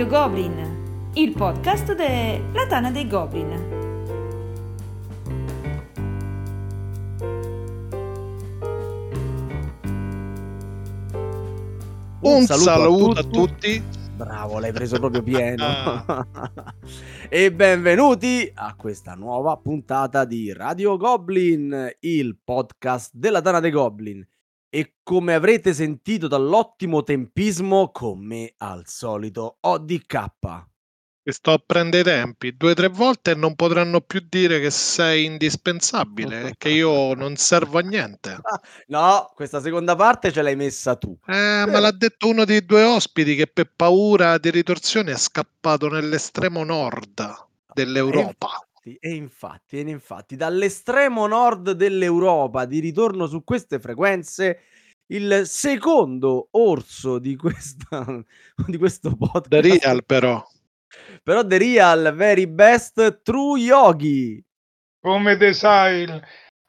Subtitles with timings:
[0.00, 3.50] Radio Goblin, il podcast della Tana dei Goblin.
[12.20, 13.82] Un saluto, a, tutti.
[14.16, 15.66] Bravo, l'hai preso proprio pieno.
[17.32, 24.26] E benvenuti a questa nuova puntata di Radio Goblin, il podcast della Tana dei Goblin.
[24.72, 30.68] E come avrete sentito dall'ottimo tempismo, con me al solito ODK.
[31.22, 34.70] Sto a prendere i tempi due o tre volte e non potranno più dire che
[34.70, 38.38] sei indispensabile e che io non servo a niente.
[38.88, 41.16] No, questa seconda parte ce l'hai messa tu.
[41.26, 45.88] Eh, me l'ha detto uno dei due ospiti che per paura di ritorsione è scappato
[45.88, 48.64] nell'estremo nord dell'Europa.
[49.00, 54.60] Infatti, E infatti, e infatti, dall'estremo nord dell'Europa, di ritorno su queste frequenze,
[55.06, 58.04] il secondo orso di, questa,
[58.66, 59.48] di questo podcast.
[59.48, 60.42] The Real però.
[61.22, 64.42] Però The Real Very Best True Yogi.
[65.00, 66.22] Come te sai il-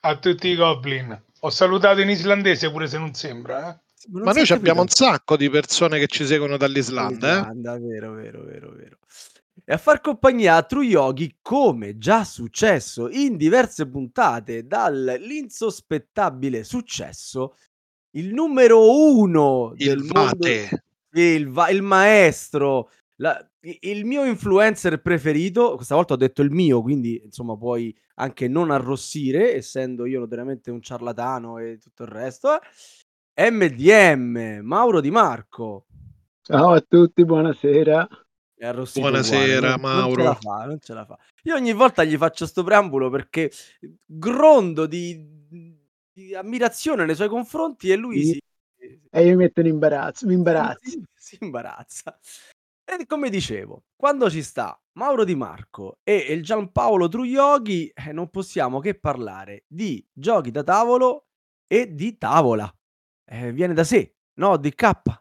[0.04, 1.20] a tutti i goblin.
[1.42, 3.70] Ho salutato in islandese pure se non sembra.
[3.70, 3.80] Eh?
[4.12, 7.30] non Ma noi abbiamo un sacco di persone che ci seguono dall'Islanda.
[7.30, 7.40] Eh?
[7.40, 8.98] Islanda, vero, vero, vero, vero.
[9.64, 17.56] E a far compagnia a True Yogi, come già successo in diverse puntate, dall'insospettabile successo,
[18.18, 20.48] il numero uno del Il mondo,
[21.14, 26.82] il, va- il maestro, la- il mio influencer preferito, questa volta ho detto il mio,
[26.82, 32.60] quindi insomma puoi anche non arrossire, essendo io notoriamente un ciarlatano e tutto il resto.
[33.34, 33.50] eh.
[33.52, 35.86] MDM, Mauro Di Marco.
[36.42, 38.08] Ciao a tutti, buonasera.
[38.66, 40.24] Buonasera, uguale, non- Non ce Mauro.
[40.24, 41.18] la fa, non ce la fa.
[41.44, 43.52] Io ogni volta gli faccio sto preambolo perché
[44.06, 45.28] grondo di,
[46.14, 48.32] di ammirazione nei suoi confronti e lui Sì.
[48.34, 48.40] si,
[49.10, 50.90] E io mi metto in imbarazzo, mi imbarazzo.
[50.90, 52.20] si, si imbarazza.
[52.86, 58.30] E come dicevo, quando ci sta Mauro Di Marco e il Giampaolo Truioghi, eh, non
[58.30, 61.26] possiamo che parlare di giochi da tavolo
[61.66, 62.72] e di tavola.
[63.26, 64.58] Eh, viene da sé, no?
[64.58, 65.20] DK.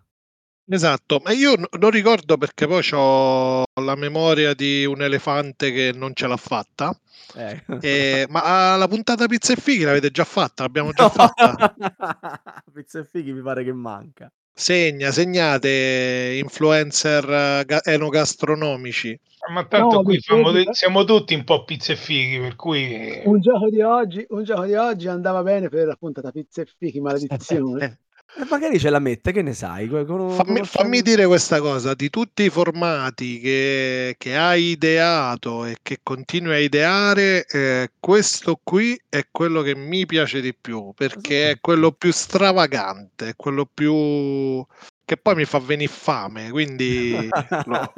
[0.73, 5.91] Esatto, ma io n- non ricordo perché poi ho la memoria di un elefante che
[5.93, 6.97] non ce l'ha fatta.
[7.35, 7.61] Eh.
[7.81, 10.63] Eh, ma la puntata pizza e fighi l'avete già fatta?
[10.63, 11.75] L'abbiamo già fatta?
[12.73, 14.31] Pizza e fighi mi pare che manca.
[14.53, 19.19] Segna, segnate influencer ga- enogastronomici.
[19.53, 23.23] Ma tanto No, qui siamo, sembra- siamo tutti un po' pizze e fighi, per cui
[23.25, 26.67] Un gioco di oggi, un gioco di oggi andava bene per la puntata pizza e
[26.79, 27.01] fichi,
[27.81, 27.99] maledizione.
[28.37, 29.89] E magari ce la mette, che ne sai?
[29.89, 35.77] con- Fammi, fammi dire questa cosa, di tutti i formati che, che hai ideato e
[35.83, 41.51] che continui a ideare, eh, questo qui è quello che mi piace di più, perché
[41.51, 44.65] è quello più stravagante, è quello più
[45.05, 47.29] che poi mi fa venire fame, quindi
[47.67, 47.93] lo,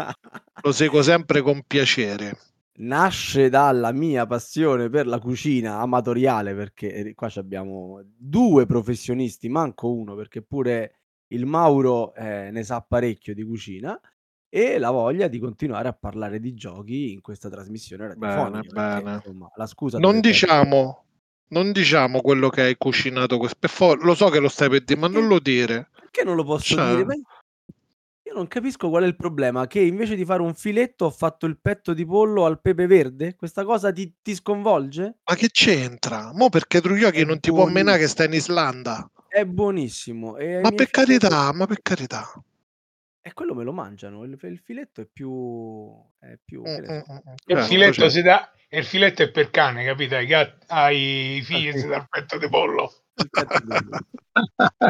[0.62, 2.38] lo seguo sempre con piacere.
[2.74, 9.50] Nasce dalla mia passione per la cucina amatoriale, perché eh, qua ci abbiamo due professionisti,
[9.50, 10.94] manco uno, perché pure
[11.28, 13.98] il Mauro eh, ne sa parecchio di cucina,
[14.48, 18.74] e la voglia di continuare a parlare di giochi in questa trasmissione Bene, radiofonica.
[18.74, 19.16] perché, bene.
[19.16, 21.04] insomma, la scusa Non diciamo,
[21.48, 25.08] non diciamo quello che hai cucinato, per lo so che lo stai per dire, ma
[25.08, 25.88] non lo dire.
[25.94, 27.20] Perché non lo posso Cioè- dire?
[28.32, 29.66] Io non capisco qual è il problema.
[29.66, 33.36] Che invece di fare un filetto ho fatto il petto di pollo al pepe verde?
[33.36, 35.18] Questa cosa ti, ti sconvolge?
[35.28, 36.32] Ma che c'entra?
[36.32, 36.80] Mo perché
[37.20, 38.08] È non ti può menare che buonissimo.
[38.08, 39.10] sta in Islanda.
[39.28, 40.36] È buonissimo.
[40.38, 42.26] E ai Ma miei per figli- carità, ma per carità.
[43.24, 44.24] E quello me lo mangiano.
[44.24, 45.92] Il, il filetto è più.
[46.18, 46.92] È più che ne so.
[47.12, 47.32] Mm, mm, mm.
[47.46, 48.10] il Certo, filetto certo.
[48.10, 50.14] si dà il filetto è per cane, capito?
[50.16, 51.78] Ai, gatti, ai figli Ah, sì.
[51.80, 52.90] si dà il petto di pollo.
[53.14, 53.98] Il petto di pollo.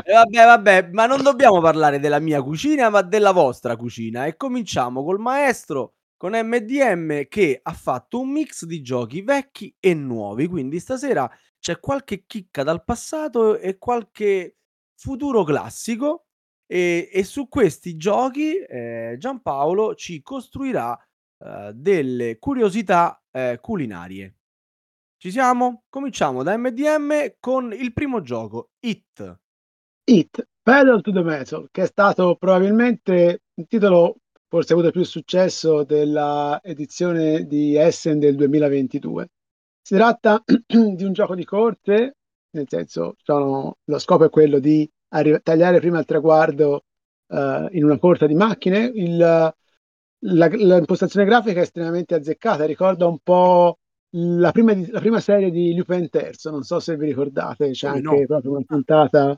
[0.05, 4.27] E vabbè, vabbè, ma non dobbiamo parlare della mia cucina, ma della vostra cucina.
[4.27, 9.95] E cominciamo col maestro, con MDM, che ha fatto un mix di giochi vecchi e
[9.95, 10.47] nuovi.
[10.47, 11.29] Quindi stasera
[11.59, 14.59] c'è qualche chicca dal passato e qualche
[14.95, 16.27] futuro classico.
[16.67, 20.99] E, e su questi giochi eh, Giampaolo ci costruirà
[21.38, 24.37] eh, delle curiosità eh, culinarie.
[25.17, 25.85] Ci siamo?
[25.88, 29.38] Cominciamo da MDM con il primo gioco, It.
[30.05, 34.17] It, Pedal to the Metal, che è stato probabilmente il titolo
[34.53, 39.29] forse avuto più successo della edizione di Essen del 2022.
[39.81, 42.17] Si tratta di un gioco di corte,
[42.50, 46.85] nel senso sono- lo scopo è quello di arri- tagliare prima il traguardo
[47.29, 48.91] eh, in una corsa di macchine.
[48.94, 49.17] Il,
[50.25, 53.79] la, l'impostazione grafica è estremamente azzeccata, ricorda un po'
[54.11, 57.88] la prima, di- la prima serie di Lupin III, non so se vi ricordate, c'è
[57.88, 58.26] Come anche no?
[58.26, 59.37] proprio una puntata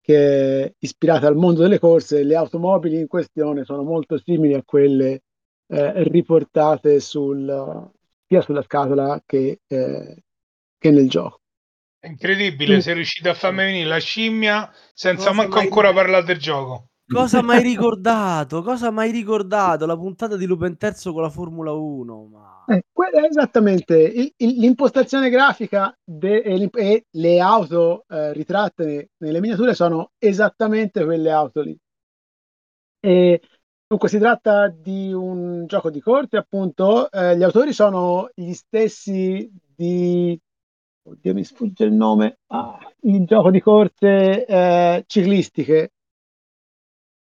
[0.00, 2.22] che è ispirata al mondo delle corse.
[2.24, 5.22] Le automobili in questione sono molto simili a quelle
[5.66, 7.90] eh, riportate sul,
[8.26, 10.22] sia sulla scatola che, eh,
[10.78, 11.41] che nel gioco.
[12.02, 16.38] È incredibile, sei riuscito a farmi venire la scimmia senza Cosa manco ancora parlare del
[16.38, 16.88] gioco.
[17.06, 18.60] Cosa mai ricordato?
[18.60, 19.86] Cosa mai ricordato?
[19.86, 22.24] La puntata di Lupin Terzo con la Formula 1.
[22.24, 22.64] Ma...
[22.66, 22.82] Eh,
[23.12, 29.72] è esattamente il, il, l'impostazione grafica de, e, e, le auto eh, ritratte nelle miniature
[29.72, 31.78] sono esattamente quelle auto lì.
[32.98, 33.40] E,
[33.86, 37.08] dunque si tratta di un gioco di corte, appunto.
[37.12, 40.36] Eh, gli autori sono gli stessi di
[41.04, 45.92] oddio mi sfugge il nome, ah, il gioco di corse eh, ciclistiche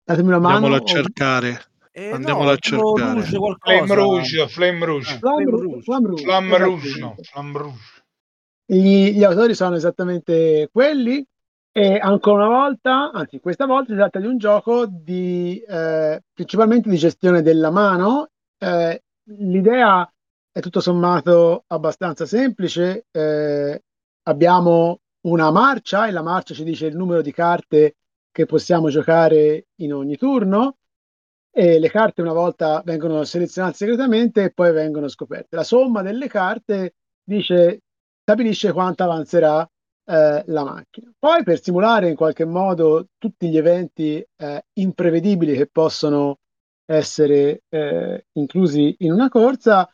[0.07, 0.55] Datemi una mano.
[0.55, 1.61] Andiamolo a cercare.
[1.91, 3.25] Eh, Andiamolo no, a cercare.
[3.29, 5.13] Rouge Flame Rouge, Flame Rouge.
[5.13, 5.81] Ah, Flame Rouge.
[5.81, 6.23] Flame Rouge.
[6.23, 8.03] Flame Rouge, no, Flame Rouge.
[8.65, 11.25] Gli, gli, autori sono esattamente quelli
[11.73, 16.89] e ancora una volta, anzi questa volta si tratta di un gioco di, eh, principalmente
[16.89, 18.29] di gestione della mano.
[18.57, 20.09] Eh, l'idea
[20.57, 23.05] è tutto sommato abbastanza semplice.
[23.11, 23.83] Eh,
[24.23, 27.97] abbiamo una marcia e la marcia ci dice il numero di carte
[28.31, 30.77] che possiamo giocare in ogni turno
[31.51, 35.55] e le carte una volta vengono selezionate segretamente e poi vengono scoperte.
[35.55, 37.81] La somma delle carte dice,
[38.23, 39.61] stabilisce quanto avanzerà
[40.05, 41.11] eh, la macchina.
[41.19, 46.39] Poi per simulare in qualche modo tutti gli eventi eh, imprevedibili che possono
[46.83, 49.87] essere eh, inclusi in una corsa,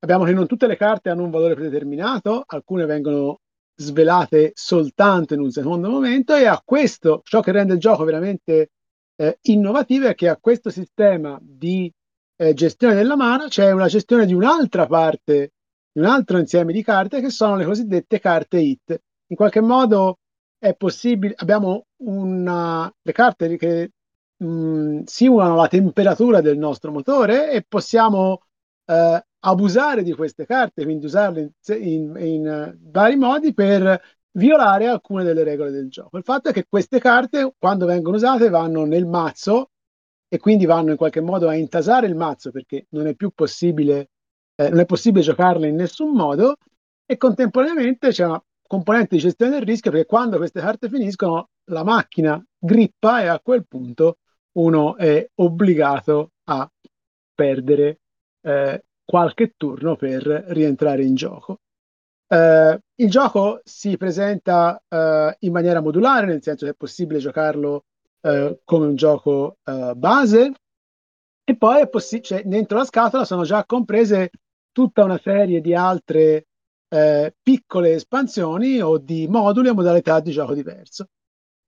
[0.00, 3.40] abbiamo che non tutte le carte hanno un valore predeterminato, alcune vengono
[3.74, 8.70] svelate soltanto in un secondo momento e a questo ciò che rende il gioco veramente
[9.16, 11.92] eh, innovativo è che a questo sistema di
[12.36, 15.52] eh, gestione della mano c'è una gestione di un'altra parte,
[15.92, 19.00] di un altro insieme di carte che sono le cosiddette carte hit.
[19.28, 20.18] In qualche modo
[20.58, 23.90] è possibile, abbiamo una, le carte che
[24.36, 28.42] mh, mm, simulano la temperatura del nostro motore e possiamo
[28.86, 31.50] eh, abusare di queste carte, quindi usarle in,
[31.82, 34.00] in, in uh, vari modi per
[34.32, 36.16] violare alcune delle regole del gioco.
[36.16, 39.70] Il fatto è che queste carte, quando vengono usate, vanno nel mazzo
[40.28, 44.10] e quindi vanno in qualche modo a intasare il mazzo perché non è più possibile,
[44.56, 46.56] eh, non è possibile giocarle in nessun modo
[47.06, 51.84] e contemporaneamente c'è una componente di gestione del rischio perché quando queste carte finiscono la
[51.84, 54.18] macchina grippa e a quel punto
[54.52, 56.68] uno è obbligato a
[57.34, 58.00] perdere
[58.40, 61.60] eh, qualche turno per rientrare in gioco.
[62.28, 67.84] Eh, il gioco si presenta eh, in maniera modulare, nel senso che è possibile giocarlo
[68.20, 70.52] eh, come un gioco eh, base,
[71.44, 74.30] e poi è possi- cioè, dentro la scatola sono già comprese
[74.72, 76.48] tutta una serie di altre
[76.88, 81.06] eh, piccole espansioni o di moduli a modalità di gioco diverso.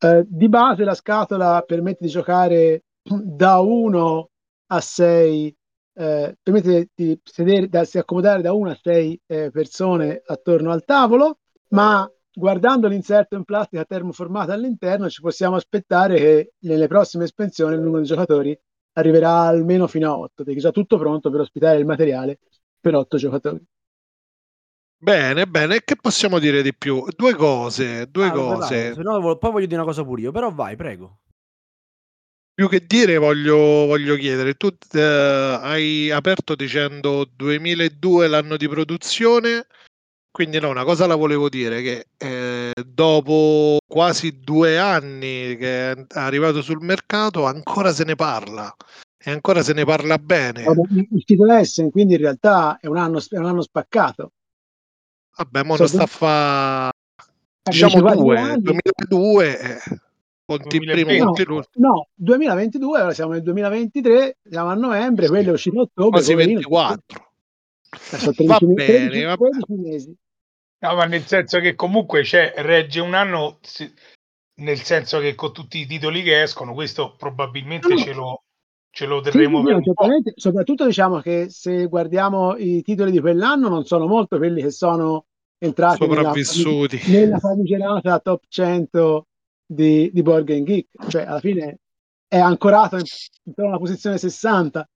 [0.00, 4.30] Eh, di base la scatola permette di giocare da 1
[4.66, 5.56] a 6
[5.98, 11.38] eh, permette di sedere, darsi accomodare da una a sei eh, persone attorno al tavolo,
[11.70, 17.80] ma guardando l'inserto in plastica termoformata all'interno ci possiamo aspettare che nelle prossime espansioni il
[17.80, 18.56] numero di giocatori
[18.92, 22.38] arriverà almeno fino a 8, perché è già tutto pronto per ospitare il materiale
[22.80, 23.64] per 8 giocatori.
[25.00, 27.04] Bene, bene, che possiamo dire di più?
[27.16, 28.94] Due cose, due ah, cose.
[28.94, 31.18] Vai, no, poi voglio dire una cosa pure io, però vai, prego.
[32.58, 39.68] Più che dire voglio, voglio chiedere, tu eh, hai aperto dicendo 2002 l'anno di produzione,
[40.28, 46.06] quindi no, una cosa la volevo dire, che eh, dopo quasi due anni che è
[46.14, 48.74] arrivato sul mercato ancora se ne parla
[49.16, 50.64] e ancora se ne parla bene.
[51.12, 54.32] Il titolo Essen, quindi in realtà è un anno, è un anno spaccato.
[55.36, 56.90] Vabbè, mo so, sta a fa...
[57.70, 59.60] Diciamo due, 2002...
[59.60, 60.06] Eh
[60.48, 65.30] Conti primo, no, no, 2022, ora siamo nel 2023, siamo a novembre, sì.
[65.30, 66.10] quello è uscito a ottobre.
[66.10, 67.26] Quasi 24.
[68.46, 70.14] Va bene, va bene.
[70.78, 73.58] No, ma nel senso che comunque c'è, regge un anno,
[74.60, 77.98] nel senso che con tutti i titoli che escono, questo probabilmente no.
[77.98, 78.44] ce lo,
[78.90, 83.84] ce lo terremo sì, sì, soprattutto diciamo che se guardiamo i titoli di quell'anno non
[83.84, 85.26] sono molto quelli che sono
[85.58, 89.26] entrati sopravvissuti nella, nella famigerata top 100
[89.68, 91.80] di, di Board Game Geek, cioè alla fine
[92.26, 93.04] è ancorato in,
[93.44, 94.88] in una posizione 60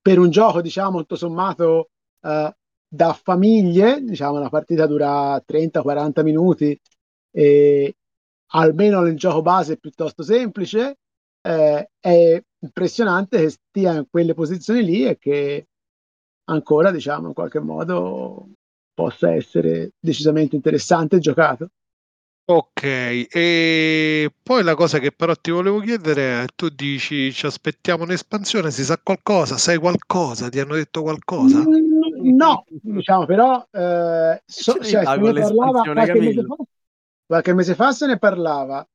[0.00, 1.90] per un gioco, diciamo, tutto sommato
[2.20, 2.50] uh,
[2.86, 6.78] da famiglie, diciamo, la partita dura 30-40 minuti
[7.30, 7.96] e
[8.52, 10.98] almeno nel gioco base è piuttosto semplice,
[11.40, 15.66] eh, è impressionante che stia in quelle posizioni lì e che
[16.44, 18.48] ancora, diciamo, in qualche modo
[18.92, 21.70] possa essere decisamente interessante giocato.
[22.46, 28.02] Ok, e poi la cosa che però ti volevo chiedere è, tu dici ci aspettiamo
[28.04, 31.66] un'espansione, si sa qualcosa, sai qualcosa, ti hanno detto qualcosa?
[31.66, 36.56] Mm, No, diciamo però, eh, so- cioè, se ne parlava qualche mese, fa,
[37.26, 38.86] qualche mese fa se ne parlava,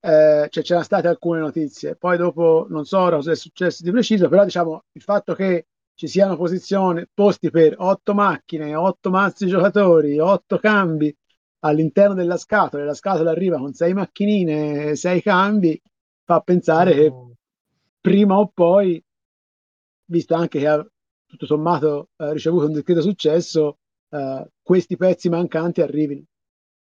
[0.00, 4.28] eh, cioè c'erano state alcune notizie, poi dopo non so cosa è successo di preciso,
[4.28, 10.18] però diciamo il fatto che ci siano posizioni, posti per otto macchine, otto mazzi giocatori,
[10.18, 11.14] otto cambi
[11.60, 15.80] all'interno della scatola, e la scatola arriva con sei macchinine, sei cambi,
[16.24, 17.12] fa pensare che
[18.00, 19.02] prima o poi,
[20.06, 20.86] visto anche che ha
[21.26, 23.78] tutto sommato eh, ricevuto un discreto successo,
[24.10, 26.24] eh, questi pezzi mancanti arrivino.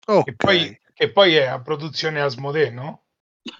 [0.08, 3.04] Ok, Che poi, che poi è a produzione Asmodee, no?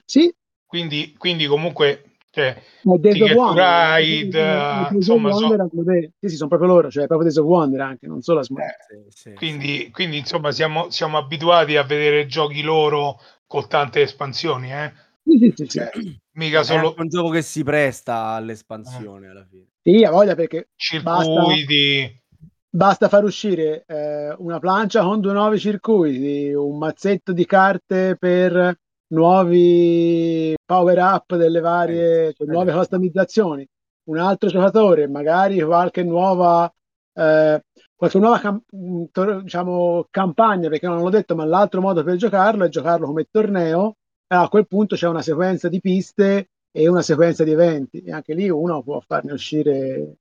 [0.06, 0.34] Sì,
[0.66, 6.14] Quindi, quindi comunque cioè, ma Days of Wonder, Ride, eh, insomma, so- Wonder, Asmodee.
[6.20, 8.74] sì, sì, sono proprio loro, cioè proprio Days of Wonder anche, non solo Asmodee.
[8.88, 14.02] eh, Sì, sì, quindi, quindi insomma siamo, siamo abituati a vedere giochi loro con tante
[14.02, 14.94] espansioni, eh?
[15.24, 15.68] Sì, sì, sì.
[15.68, 16.20] Cioè, sì.
[16.38, 19.68] mica È solo un gioco che si presta all'espansione alla fine.
[19.82, 22.22] Sì, ha voglia perché circuiti.
[22.70, 28.78] basta far uscire eh, una plancia con due nuovi circuiti, un mazzetto di carte per
[29.10, 32.76] nuovi power up delle varie, cioè, Eh, nuove eh.
[32.76, 33.68] customizzazioni,
[34.10, 36.72] un altro giocatore, magari qualche nuova,
[37.14, 37.64] eh,
[37.96, 38.64] qualche nuova cam-
[39.12, 43.28] tor- diciamo, campagna, perché non l'ho detto, ma l'altro modo per giocarlo è giocarlo come
[43.32, 43.96] torneo.
[44.30, 48.12] E a quel punto c'è una sequenza di piste e una sequenza di eventi, e
[48.12, 50.16] anche lì uno può farne uscire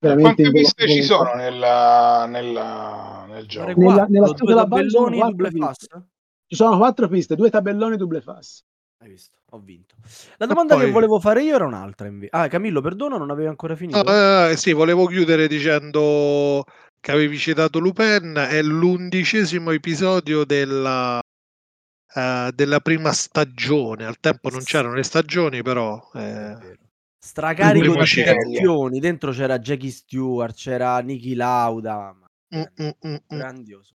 [0.00, 3.66] veramente Quante piste ci sono nella, nella- nel gioco?
[3.66, 5.50] Pare Nella- quattro, nella due
[6.52, 8.62] Ci sono quattro piste, due tabelloni, double fast.
[8.98, 9.38] Hai visto?
[9.52, 9.94] Ho vinto.
[10.36, 12.36] La domanda poi- che volevo fare io era un'altra invece.
[12.36, 14.02] Ah, Camillo, perdono, non avevi ancora finito?
[14.02, 16.62] No, eh, sì, volevo chiudere dicendo
[17.00, 21.22] che avevi citato Lupin, è l'undicesimo episodio della,
[22.14, 24.04] eh, della prima stagione.
[24.04, 26.76] Al tempo non c'erano le stagioni, però eh.
[27.18, 29.00] Stracarico di citazioni.
[29.00, 32.14] Dentro c'era Jackie Stewart, c'era Niki Lauda.
[32.54, 33.38] mm, mm, mm, mm.
[33.38, 33.94] Grandioso.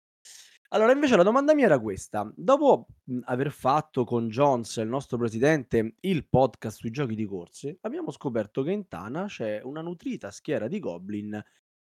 [0.76, 2.30] Allora, invece la domanda mia era questa.
[2.36, 7.78] Dopo mh, aver fatto con Jones, il nostro presidente, il podcast sui giochi di corse,
[7.80, 11.42] abbiamo scoperto che in Tana c'è una nutrita schiera di goblin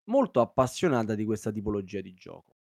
[0.05, 2.55] molto appassionata di questa tipologia di gioco.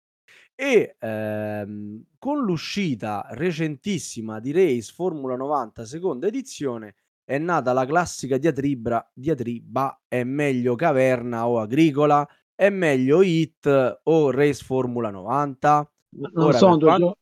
[0.53, 8.37] E ehm, con l'uscita recentissima di Race Formula 90 seconda edizione è nata la classica
[8.37, 15.89] diatribra, diatriba è meglio caverna o agricola, è meglio Hit o Race Formula 90?
[16.09, 17.17] Non Ora, sono due, gio-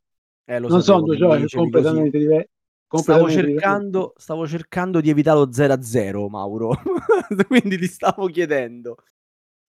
[0.45, 2.49] Eh, non sapevo sono due giochi completamente diversi.
[2.95, 6.69] Stavo cercando, stavo cercando di evitare lo 0 a 0, Mauro.
[7.47, 8.95] Quindi ti stavo chiedendo.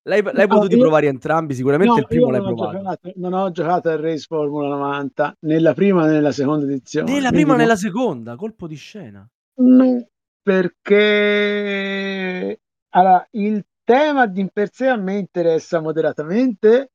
[0.03, 1.53] L'hai, l'hai No, potuti io- provare entrambi?
[1.53, 2.77] Sicuramente No, il primo l'hai non provato.
[2.77, 7.11] giocato, non ho giocato a Race Formula 90 nella prima né nella seconda edizione.
[7.11, 9.27] Nella prima e nella seconda, colpo di scena.
[9.55, 10.07] No,
[10.41, 12.59] perché
[12.89, 16.91] allora, il tema di per sé a me interessa moderatamente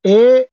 [0.00, 0.50] e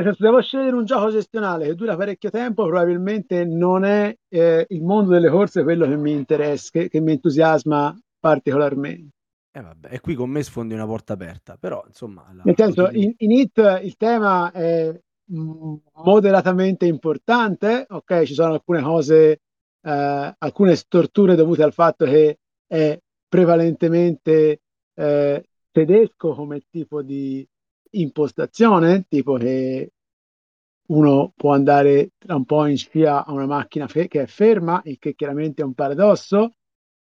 [0.00, 4.64] cioè, se devo scegliere un gioco gestionale che dura parecchio tempo, probabilmente non è eh,
[4.70, 9.14] il mondo delle corse quello che mi interessa, che, che mi entusiasma particolarmente.
[9.52, 12.26] E vabbè, e qui con me sfondi una porta aperta, però insomma...
[12.32, 14.98] la- Nel senso, in, in It il tema è
[15.30, 18.22] mm, moderatamente importante, ok?
[18.22, 19.40] Ci sono alcune cose,
[19.82, 24.60] eh, alcune storture dovute al fatto che è prevalentemente
[24.94, 27.46] eh, tedesco come tipo di
[27.92, 29.92] impostazione, tipo che
[30.88, 34.80] uno può andare tra un po' in scia a una macchina fe- che è ferma,
[34.84, 36.54] il che chiaramente è un paradosso,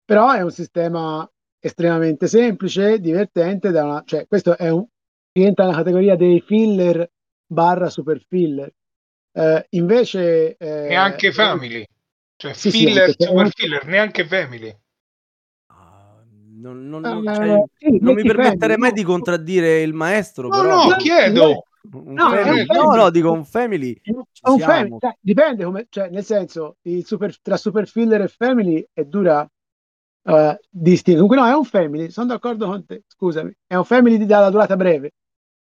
[0.03, 4.85] però è un sistema estremamente semplice, divertente, da una- cioè questo è un,
[5.31, 7.09] rientra nella categoria dei filler
[7.45, 8.71] barra super filler.
[9.31, 10.55] Eh, invece...
[10.55, 11.85] eh, Neanche Family.
[12.37, 14.75] Cioè, Sì, sì, filler, anche- super filler, neanche Family.
[16.57, 20.61] Non, non- Eh, non- cioè, sì, non mi permetterei mai di contraddire il maestro, No,
[20.61, 20.87] però...
[20.89, 21.63] no, chiedo.
[21.87, 24.01] No, family- no, no, dico un family.
[24.43, 28.83] Un family, cioè, dipende come, cioè, nel senso, il super, tra super filler e family
[28.91, 29.41] è dura
[30.23, 31.27] uh, distinguere.
[31.27, 34.49] Comunque no, è un family, sono d'accordo con te, scusami, è un family di dalla
[34.49, 35.11] durata breve,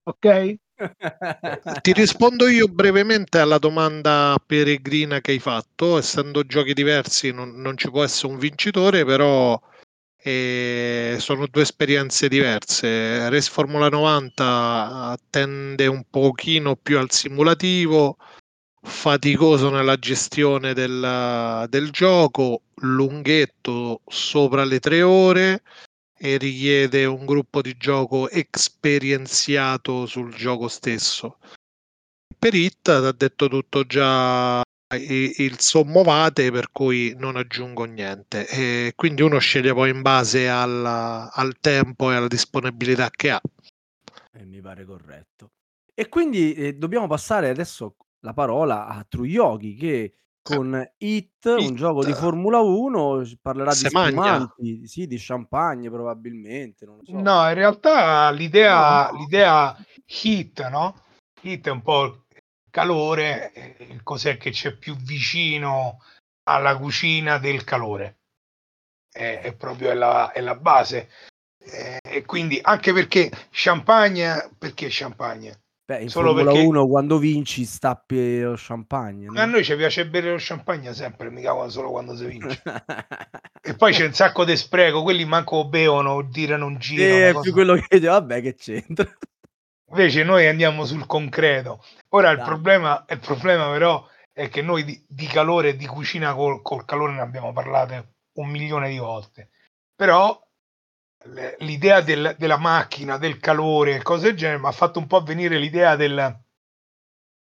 [0.04, 0.56] ok?
[1.82, 5.98] Ti rispondo io brevemente alla domanda peregrina che hai fatto.
[5.98, 9.60] Essendo giochi diversi, non, non ci può essere un vincitore, però
[10.24, 13.30] eh, sono due esperienze diverse.
[13.30, 18.18] Race Formula 90 tende un pochino più al simulativo,
[18.82, 25.64] faticoso nella gestione del, del gioco, lunghetto sopra le tre ore
[26.18, 31.38] e richiede un gruppo di gioco esperienziato sul gioco stesso.
[32.38, 34.62] per it ha detto tutto già
[34.96, 40.86] il sommovate per cui non aggiungo niente e quindi uno sceglie poi in base al,
[40.86, 43.42] al tempo e alla disponibilità che ha
[44.34, 45.52] e mi pare corretto
[45.94, 51.70] e quindi eh, dobbiamo passare adesso la parola a True Yogi che con It, It,
[51.70, 57.14] un gioco di Formula 1, parlerà di spumanti, sì, di champagne probabilmente, non lo so.
[57.14, 59.20] No, in realtà l'idea, no.
[59.20, 60.96] l'idea Heat, no?
[61.42, 62.21] Heat è un po'
[62.72, 66.00] calore, eh, cos'è che c'è più vicino
[66.44, 68.18] alla cucina del calore.
[69.12, 71.10] È, è proprio è la, è la base.
[71.64, 75.62] Eh, e quindi anche perché champagne, perché champagne?
[75.92, 76.68] Beh, in Solo Formula perché...
[76.68, 79.26] 1 quando vinci stappi lo champagne.
[79.26, 79.40] No?
[79.40, 82.62] A noi ci piace bere lo champagne sempre, mica solo quando si vince.
[83.62, 87.04] e poi c'è un sacco di spreco, quelli manco bevono, tirano un giro.
[87.04, 87.42] Sì, è cosa...
[87.42, 89.12] più quello che dice, vabbè che c'entra.
[89.92, 91.84] Invece noi andiamo sul concreto.
[92.10, 96.34] Ora il problema, il problema, però è che noi di, di calore e di cucina
[96.34, 99.50] col, col, calore ne abbiamo parlato un milione di volte.
[99.94, 100.42] Però
[101.60, 105.58] l'idea del, della macchina, del calore, cose del genere, mi ha fatto un po' venire
[105.58, 106.40] l'idea del,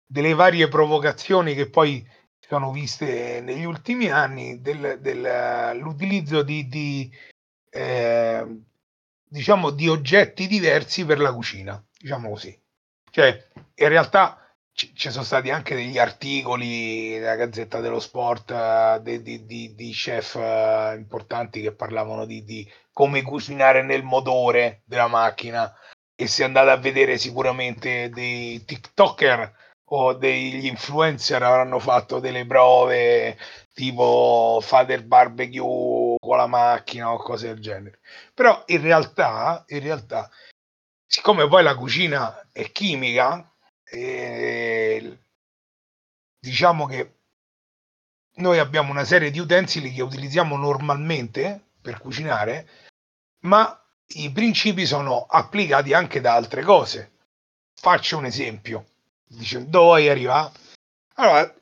[0.05, 2.07] delle varie provocazioni che poi
[2.39, 7.11] sono viste negli ultimi anni, del, dell'utilizzo di, di
[7.71, 8.61] eh,
[9.27, 12.55] diciamo di oggetti diversi per la cucina diciamo così.
[13.09, 14.39] Cioè, in realtà
[14.71, 19.91] ci, sono stati anche degli articoli della Gazzetta dello Sport uh, di, di, di, di,
[19.91, 25.73] chef uh, importanti che parlavano di, come cucinare nel motore della macchina
[26.15, 29.53] e se andate a vedere sicuramente dei TikToker
[29.89, 33.37] o degli influencer avranno fatto delle prove
[33.73, 37.99] tipo fate il barbecue con la macchina o cose del genere.
[38.33, 40.29] Però in realtà, in realtà
[41.15, 43.49] siccome poi la cucina è chimica,
[43.85, 45.17] eh,
[46.37, 47.19] diciamo che
[48.35, 52.67] noi abbiamo una serie di utensili che utilizziamo normalmente per cucinare,
[53.43, 57.13] ma i principi sono applicati anche da altre cose.
[57.73, 58.85] Faccio un esempio.
[59.25, 60.51] Dice, dove vuoi arrivare?
[61.13, 61.55] Allora,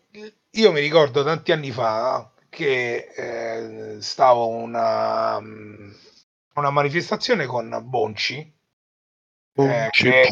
[0.50, 8.53] io mi ricordo tanti anni fa che eh, stavo una, una manifestazione con Bonci,
[9.56, 10.30] eh, che...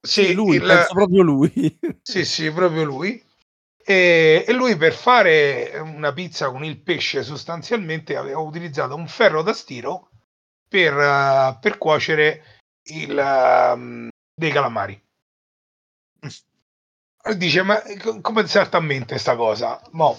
[0.00, 0.62] Sì, lui, il...
[0.62, 1.78] penso proprio lui.
[2.02, 3.22] sì, sì, proprio lui.
[3.84, 9.42] E, e, lui per fare una pizza con il pesce sostanzialmente aveva utilizzato un ferro
[9.42, 10.10] da stiro
[10.68, 15.00] per, uh, per cuocere il, um, dei calamari.
[17.36, 17.80] Dice, ma
[18.20, 19.80] come esattamente sta cosa?
[19.92, 20.18] Mo,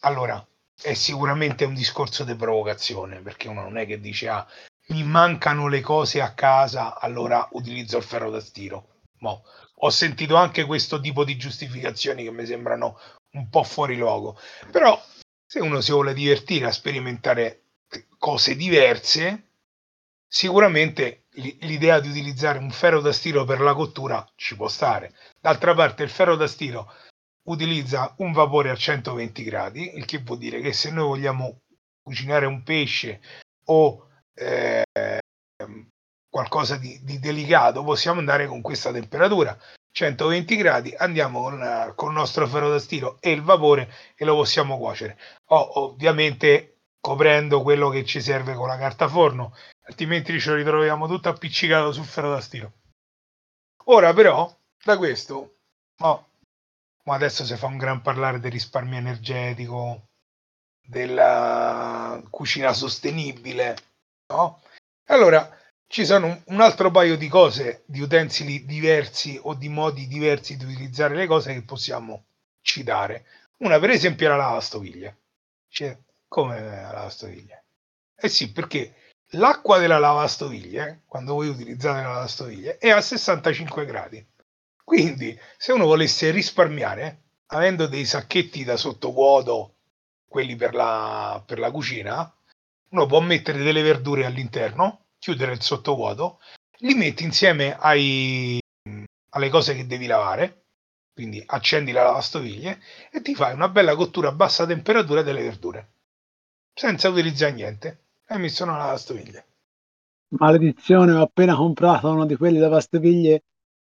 [0.00, 0.42] allora,
[0.80, 4.46] è sicuramente un discorso di provocazione, perché uno non è che dice, ah,
[4.90, 9.02] mi mancano le cose a casa, allora utilizzo il ferro da stiro.
[9.18, 9.44] Mo,
[9.82, 12.98] ho sentito anche questo tipo di giustificazioni che mi sembrano
[13.32, 14.38] un po' fuori luogo.
[14.70, 15.00] Però
[15.46, 17.64] se uno si vuole divertire a sperimentare
[18.18, 19.50] cose diverse,
[20.26, 21.26] sicuramente
[21.60, 25.14] l'idea di utilizzare un ferro da stiro per la cottura ci può stare.
[25.40, 26.92] D'altra parte il ferro da stiro
[27.44, 31.62] utilizza un vapore a 120 gradi, il che vuol dire che se noi vogliamo
[32.02, 33.20] cucinare un pesce
[33.66, 34.84] o eh,
[36.28, 39.56] qualcosa di, di, delicato, possiamo andare con questa temperatura.
[39.92, 44.36] 120 gradi, andiamo con, con il nostro ferro da stiro e il vapore e lo
[44.36, 45.18] possiamo cuocere.
[45.46, 49.54] O, ovviamente coprendo quello che ci serve con la carta forno,
[49.86, 52.72] altrimenti ce lo ritroviamo tutto appiccicato sul ferro da stiro.
[53.84, 55.56] Ora però, da questo,
[55.98, 56.26] oh,
[57.04, 60.04] adesso si fa un gran parlare del risparmio energetico,
[60.86, 63.76] della cucina sostenibile,
[64.30, 64.60] no?
[65.06, 70.56] Allora, ci sono un, altro paio di cose, di utensili diversi o di modi diversi
[70.56, 72.26] di utilizzare le cose che possiamo
[72.62, 73.26] citare.
[73.58, 75.18] Una, per esempio, è la lavastoviglie.
[75.68, 77.64] Cioè, come la lavastoviglie?
[78.14, 78.94] Eh sì, perché
[79.30, 84.24] l'acqua della lavastoviglie, quando voi utilizzate la lavastoviglie, è a 65 gradi.
[84.84, 89.74] Quindi, se uno volesse risparmiare, avendo dei sacchetti da sottovuoto,
[90.28, 92.32] quelli per la, per la cucina,
[92.90, 96.40] uno può mettere delle verdure all'interno, chiudere il sottovuoto,
[96.78, 98.58] li metti insieme ai,
[99.30, 100.64] alle cose che devi lavare,
[101.12, 102.80] quindi accendi la lavastoviglie
[103.12, 105.92] e ti fai una bella cottura a bassa temperatura delle verdure,
[106.72, 108.04] senza utilizzare niente.
[108.26, 109.46] Hai messo una lavastoviglie.
[110.38, 113.42] Maledizione, ho appena comprato uno di quelli lavastoviglie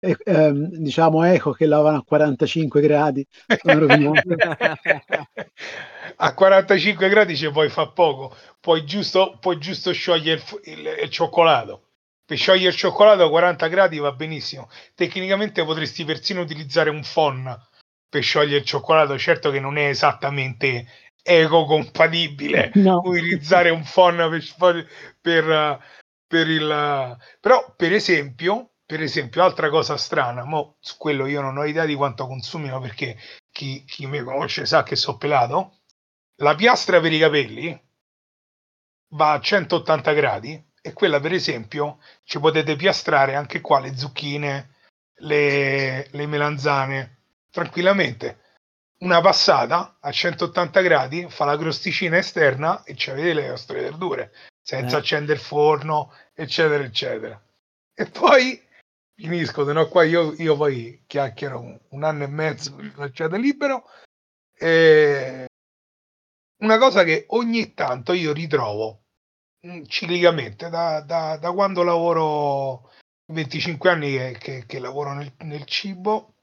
[0.03, 3.25] eh, ehm, diciamo eco che lavano a 45 gradi.
[6.17, 8.35] A 45 gradi ci puoi fa poco.
[8.59, 11.89] Puoi giusto, puoi giusto sciogliere il, il, il, cioccolato.
[12.25, 14.69] Per sciogliere il cioccolato a 40 gradi va benissimo.
[14.95, 17.55] Tecnicamente potresti persino utilizzare un phon
[18.09, 20.87] per sciogliere il cioccolato, certo che non è esattamente
[21.23, 23.01] ecocompatibile No.
[23.03, 24.87] utilizzare un phon per,
[25.21, 25.79] per,
[26.27, 31.55] per il però per esempio per esempio altra cosa strana mo su quello io non
[31.55, 33.17] ho idea di quanto consumino perché
[33.49, 35.77] chi, chi mi conosce sa che so pelato.
[36.41, 37.81] La piastra per i capelli
[39.13, 44.75] va a 180 gradi e quella per esempio ci potete piastrare anche qua le zucchine
[45.19, 48.39] le, le melanzane tranquillamente.
[49.03, 54.33] Una passata a 180 gradi fa la crosticina esterna e ci avete le vostre verdure
[54.61, 54.99] senza Eh.
[54.99, 57.41] accendere il forno eccetera eccetera.
[57.93, 58.69] E poi
[59.27, 63.37] finisco se no qua io, io poi chiacchiero un, un anno e mezzo mi lasciate
[63.37, 63.83] libero
[64.57, 65.45] e
[66.61, 69.03] una cosa che ogni tanto io ritrovo
[69.65, 72.91] mm, ciclicamente da, da- da quando lavoro
[73.31, 76.35] 25 anni che, che- che lavoro nel, nel cibo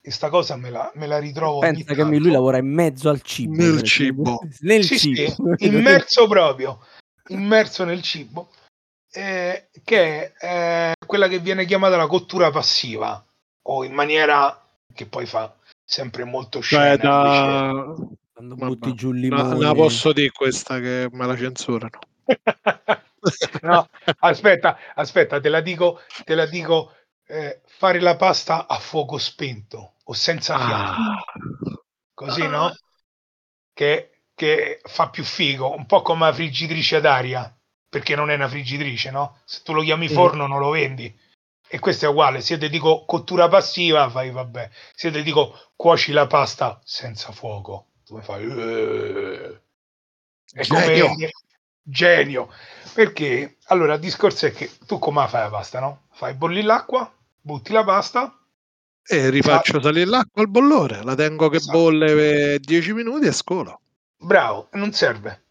[0.00, 3.54] questa cosa me la, me la ritrovo Pensa che lui lavora in mezzo al cibo.
[3.54, 4.40] Nel cibo.
[4.60, 5.54] Nel Sì, sì, cibo.
[5.58, 6.84] immerso proprio
[7.28, 8.50] immerso nel cibo
[9.12, 13.24] eh, che è eh, quella che viene chiamata la cottura passiva
[13.64, 14.58] o in maniera
[14.94, 18.16] che poi fa sempre molto Cioè, scena invece- da...
[18.32, 19.60] Quando butti giù il La, limone.
[19.60, 21.98] la posso dire questa che me la censurano.
[23.62, 23.88] no,
[24.20, 26.92] aspetta, aspetta, te la dico, te la dico
[27.26, 31.24] eh, fare la pasta a fuoco spento o senza fiamma, Ah,
[32.14, 32.72] così no?
[33.74, 37.54] Che, che fa più figo, un po' come la friggitrice d'aria,
[37.92, 39.36] perché non è una friggitrice, no?
[39.44, 40.14] Se tu lo chiami Mhm.
[40.14, 41.14] forno non lo vendi.
[41.68, 44.70] E questo è uguale, se ti dico cottura passiva, fai vabbè.
[44.94, 48.44] Se ti dico cuoci la pasta senza fuoco, tu mi fai...
[48.46, 49.60] "Eh".
[50.54, 51.30] È come Genio.
[51.82, 52.48] genio.
[52.94, 56.06] Perché allora il discorso è che tu come fai la pasta, no?
[56.12, 58.34] Fai bollire l'acqua, butti la pasta,
[59.04, 61.78] E rifaccio salire l'acqua al bollore, la tengo che Esatto.
[61.78, 63.80] bolle per 10 minuti e scolo.
[64.18, 65.41] bravo, non serve.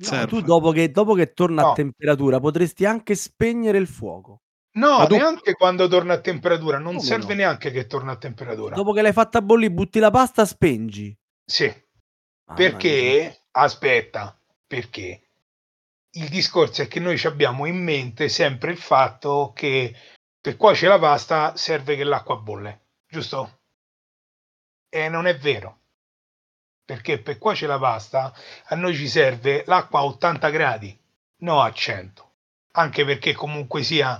[0.00, 0.26] No, serve.
[0.26, 1.70] tu dopo che, dopo che torna No.
[1.70, 4.42] a temperatura potresti anche spegnere il fuoco.
[4.78, 7.40] No, tu- neanche quando torna a temperatura, non Come serve no?
[7.40, 8.76] neanche che torna a temperatura.
[8.76, 11.16] Dopo che l'hai fatta bollire, butti la pasta, spengi.
[11.44, 12.70] Sì, Mamma mia.
[12.70, 15.30] perché aspetta, perché
[16.10, 19.94] il discorso è che noi ci abbiamo in mente sempre il fatto che
[20.40, 23.62] per cuocere la pasta serve che l'acqua bolle, giusto?
[24.88, 25.77] E non è vero.
[26.88, 28.32] Perché per cuocere la pasta
[28.68, 30.98] a noi ci serve l'acqua a 80 gradi,
[31.40, 32.30] no a 100.
[32.72, 34.18] Anche perché comunque sia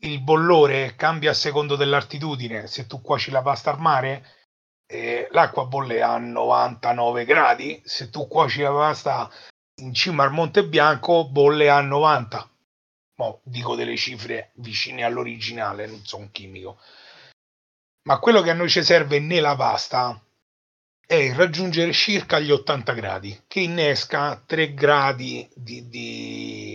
[0.00, 2.66] il bollore cambia a secondo dell'altitudine.
[2.66, 4.26] Se tu cuoci la pasta al mare,
[4.84, 7.80] eh, l'acqua bolle a 99 gradi.
[7.84, 9.30] Se tu cuoci la pasta
[9.76, 12.50] in cima al Monte Bianco, bolle a 90.
[13.18, 16.80] Mo, dico delle cifre vicine all'originale, non sono un chimico.
[18.08, 20.20] Ma quello che a noi ci serve nella pasta
[21.12, 26.74] è raggiungere circa gli 80 gradi, che innesca 3 gradi di, di-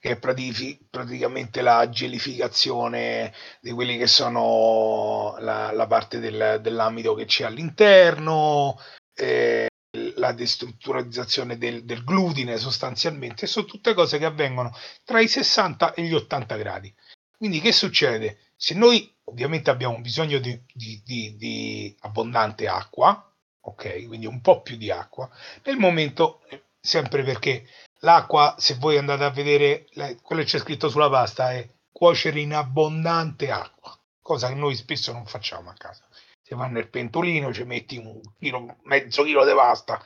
[0.00, 7.26] che è praticamente la gelificazione di quelli che sono la, la parte del- dell'amido che
[7.26, 8.78] c'è all'interno,
[9.14, 9.66] eh,
[10.14, 16.02] la destrutturizzazione del, del glutine sostanzialmente, sono tutte cose che avvengono tra i 60 e
[16.04, 16.94] gli 80 gradi.
[17.36, 18.38] Quindi che succede?
[18.56, 24.62] Se noi ovviamente abbiamo bisogno di, di- di- di abbondante acqua, ok, quindi un po'
[24.62, 25.28] più di acqua,
[25.64, 27.66] nel momento, eh, sempre perché
[28.00, 29.86] l'acqua, se voi andate a vedere
[30.22, 35.12] quello che c'è scritto sulla pasta è cuocere in abbondante acqua, cosa che noi spesso
[35.12, 36.06] non facciamo a casa.
[36.42, 40.04] Se va nel pentolino ci metti un chilo, mezzo chilo di pasta,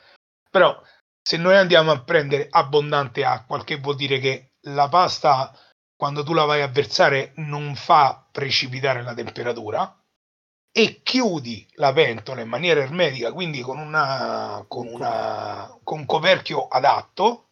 [0.51, 0.81] però
[1.23, 5.55] se noi andiamo a prendere abbondante acqua, che vuol dire che la pasta
[6.01, 9.95] quando tu la vai a versare non fa precipitare la temperatura
[10.73, 16.69] e chiudi la pentola in maniera ermetica, quindi con, una, con, una, con un coperchio
[16.69, 17.51] adatto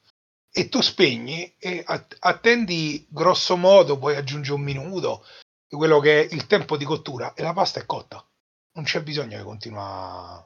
[0.51, 5.27] e tu spegni e att- attendi grosso modo, poi aggiungi un minuto
[5.69, 8.27] quello che è il tempo di cottura e la pasta è cotta.
[8.77, 10.43] Non c'è bisogno che continua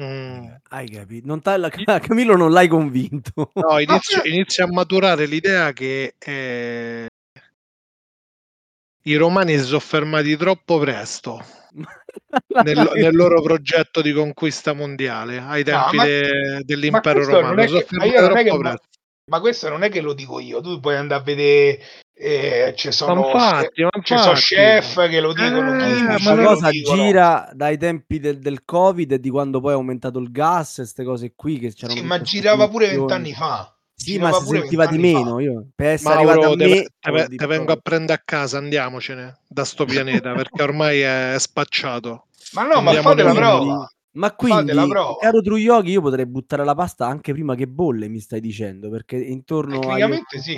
[0.00, 0.44] Mm.
[0.44, 1.26] Eh, Hai capito?
[1.26, 3.50] Non la- Camillo non l'hai convinto.
[3.54, 7.07] No, inizio- inizia a maturare l'idea che eh,
[9.08, 11.42] i romani si sono fermati troppo presto
[12.64, 17.54] nel, nel loro progetto di conquista mondiale ai tempi ma- de- dell'impero romano.
[17.64, 18.76] che- ma che- ma-.
[19.30, 21.80] Ma questo non è che lo dico io, tu puoi andare a vedere,
[22.14, 27.76] eh, ci sono, infatti, ci sono chef che lo dicono, Eh, Questa cosa gira dai
[27.76, 31.32] tempi del, del Covid e di quando poi è aumentato il gas e queste cose
[31.36, 33.70] qui che c'erano Sì, ma girava pure vent'anni fa.
[33.98, 35.40] Sì, ma si sentiva di meno.
[35.40, 38.58] Io, per essere Mauro, arrivato a te, me, te, te vengo a prendere a casa,
[38.58, 42.26] andiamocene da sto pianeta perché ormai è spacciato.
[42.52, 43.92] Ma no, ma Andiamo fate la prova.
[44.12, 48.40] Ma quindi, caro Truioghi, io potrei buttare la pasta anche prima che bolle, mi stai
[48.40, 50.56] dicendo, perché intorno agli Tecnicamente sì.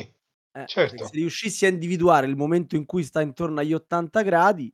[0.52, 1.04] eh, certo.
[1.04, 4.72] se riuscissi a individuare il momento in cui sta intorno agli 80 gradi,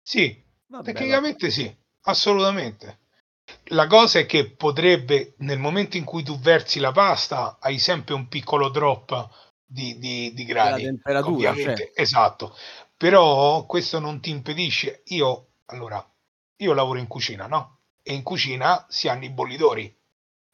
[0.00, 2.98] Sì, vabbè, tecnicamente sì, assolutamente.
[3.70, 8.14] La cosa è che potrebbe, nel momento in cui tu versi la pasta, hai sempre
[8.14, 9.28] un piccolo drop
[9.64, 10.84] di, di- di gradi.
[10.84, 12.00] temperatura, ovviamente, certo.
[12.00, 12.56] esatto.
[12.96, 15.02] Però questo non ti impedisce.
[15.06, 16.04] Io, allora,
[16.56, 17.80] io lavoro in cucina, no?
[18.02, 19.94] E in cucina si hanno i bollidori,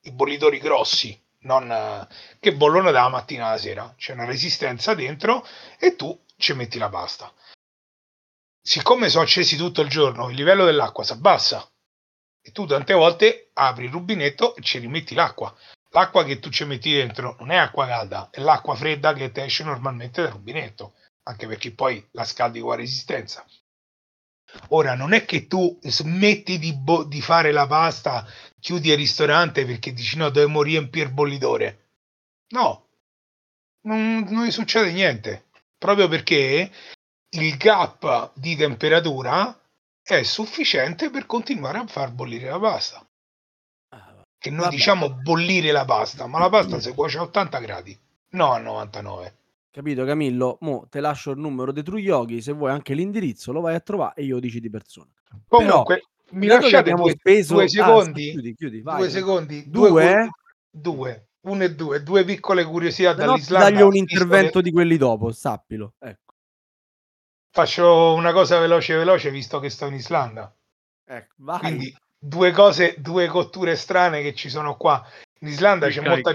[0.03, 2.07] i bollidori grossi, non,
[2.41, 3.95] che bollono dalla mattina alla sera.
[3.97, 5.47] C'è una resistenza dentro
[5.79, 7.33] e tu ci metti la pasta.
[8.61, 11.69] Siccome sono accesi tutto il giorno, il livello dell'acqua si abbassa
[12.47, 15.57] e tu tante volte apri il rubinetto e ci rimetti l'acqua.
[15.93, 19.41] L'acqua che tu ci metti dentro non è acqua calda, è l'acqua fredda che ti
[19.41, 23.47] esce normalmente dal rubinetto, anche perché poi la scaldi con la resistenza.
[24.69, 28.27] Ora, non è che tu smetti di, bo- di fare la pasta,
[28.61, 31.93] chiudi il ristorante perché dici no, dobbiamo riempire il bollitore.
[32.49, 32.89] No,
[33.87, 35.47] non, non succede niente,
[35.79, 36.71] proprio perché
[37.31, 39.59] il gap di temperatura
[40.05, 43.07] è sufficiente per continuare a far bollire la pasta.
[44.39, 44.75] Che noi Vabbè.
[44.75, 47.99] diciamo bollire la pasta, ma la pasta si cuoce a 80 gradi,
[48.33, 49.37] no a 99.
[49.71, 50.59] Capito Camillo?
[50.61, 54.21] Mo te lascio il numero dei Truioghi, se vuoi anche l'indirizzo lo vai a trovare
[54.21, 55.09] e io dici di persona.
[55.49, 58.31] Comunque, mi dato che lasciate due, speso- due ah, secondi?
[58.31, 58.99] chiudi, chiudi, vai.
[58.99, 59.65] due secondi?
[59.71, 59.89] Due?
[59.89, 60.31] Due,
[60.71, 63.71] due, uno e due, due piccole curiosità no dall'Islanda.
[63.71, 65.95] taglio un intervento di quelli dopo, sappilo.
[65.99, 66.34] Ecco.
[67.55, 70.53] Faccio una cosa veloce veloce visto che sto in Islanda.
[71.05, 71.59] Ecco, vai.
[71.61, 75.01] Quindi due cose, due cotture strane che ci sono qua.
[75.39, 76.33] In Islanda c'è molta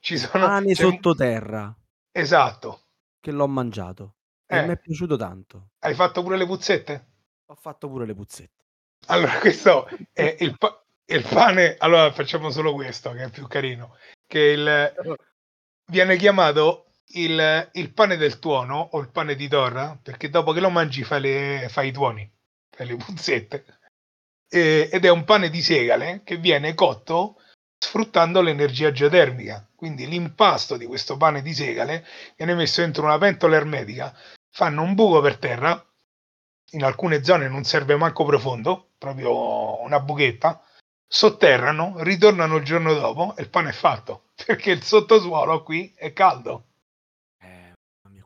[0.00, 1.76] ci sono Pane c'è- sottoterra,
[2.12, 2.86] Esatto.
[3.20, 4.14] che l'ho mangiato.
[4.46, 4.66] E Eh.
[4.66, 5.72] mi è piaciuto tanto.
[5.80, 7.06] Hai fatto pure le puzzette?
[7.48, 8.64] Ho fatto pure le puzzette.
[9.08, 11.76] Allora, questo è il, pa- il pane.
[11.78, 13.96] Allora, facciamo solo questo che è più carino.
[14.26, 14.94] Che il,
[15.90, 20.60] viene chiamato il, il pane del tuono o il pane di torra, perché dopo che
[20.60, 22.30] lo mangi fai, le, fai i tuoni,
[22.70, 23.64] fai le puzzette.
[24.48, 27.40] E- ed è un pane di segale che viene cotto
[27.78, 29.68] sfruttando l'energia geotermica.
[29.74, 34.14] Quindi l'impasto di questo pane di segale viene messo dentro una pentola ermetica,
[34.50, 35.86] fanno un buco per terra,
[36.70, 40.62] in alcune zone non serve manco profondo, proprio una buchetta,
[41.06, 46.12] sotterrano, ritornano il giorno dopo e il pane è fatto, perché il sottosuolo qui è
[46.12, 46.65] caldo.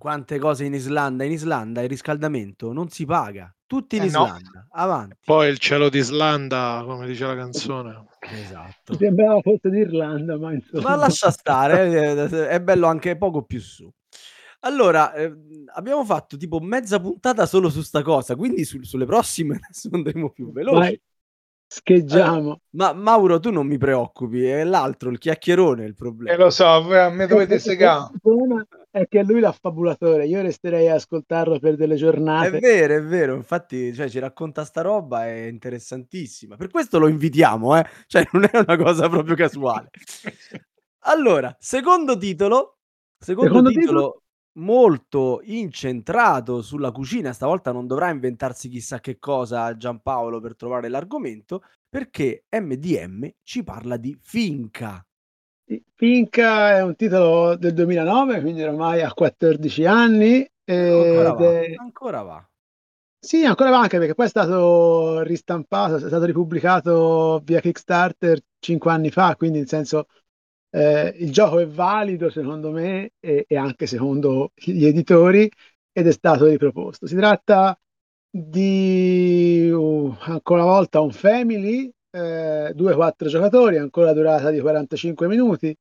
[0.00, 1.24] Quante cose in Islanda.
[1.24, 3.54] In Islanda il riscaldamento non si paga.
[3.66, 4.24] Tutti in Eh, no.
[4.24, 4.66] Islanda.
[4.70, 5.16] Avanti.
[5.26, 8.06] Poi il cielo d'Islanda, come dice la canzone.
[8.20, 8.96] Esatto.
[8.96, 10.88] Sembrava fosse d'Irlanda, ma insomma.
[10.88, 13.92] Ma lascia stare, eh, è bello anche poco più su.
[14.60, 15.32] Allora, eh,
[15.74, 20.30] abbiamo fatto tipo mezza puntata solo su sta cosa, quindi sul- sulle prossime adesso andremo
[20.30, 20.78] più veloci.
[20.78, 21.00] Vai,
[21.72, 22.60] scheggiamo.
[22.70, 26.36] Ma Mauro, tu non mi preoccupi, è l'altro, il chiacchierone il E problema.
[26.36, 28.10] lo so, a me dovete segare.
[28.12, 32.58] Il problema è che è lui l'affabulatore, io resterei a ascoltarlo per delle È giornate.
[32.58, 36.56] vero, è vero, infatti cioè, ci racconta sta roba, è interessantissima.
[36.56, 37.84] Per questo lo invitiamo, eh?
[38.06, 39.90] Cioè non è una cosa proprio casuale.
[41.04, 42.78] Allora, secondo titolo,
[43.18, 44.22] secondo, Secondo titolo,
[44.54, 51.62] molto incentrato sulla cucina, stavolta non dovrà inventarsi chissà che cosa Giampaolo per trovare l'argomento,
[51.88, 55.04] perché MDM ci parla di finca.
[55.94, 60.48] Finca è un titolo del 2009, quindi ormai ha 14 anni.
[60.64, 61.74] Ancora va, è...
[61.76, 62.44] ancora va.
[63.22, 68.90] Sì, ancora va anche perché poi è stato ristampato, è stato ripubblicato via Kickstarter 5
[68.90, 70.06] anni fa, quindi in senso
[70.70, 75.50] eh, il gioco è valido secondo me e, e anche secondo gli editori
[75.92, 77.06] ed è stato riproposto.
[77.06, 77.78] Si tratta
[78.30, 85.76] di uh, ancora una volta un family, 2-4 giocatori, ancora durata di 45 minuti.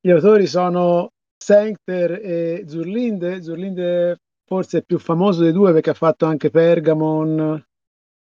[0.00, 3.42] Gli autori sono Sancter e Zurlinde.
[3.42, 7.62] Zurlinde forse è più famoso dei due perché ha fatto anche Pergamon,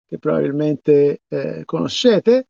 [0.05, 2.47] che probabilmente eh, conoscete.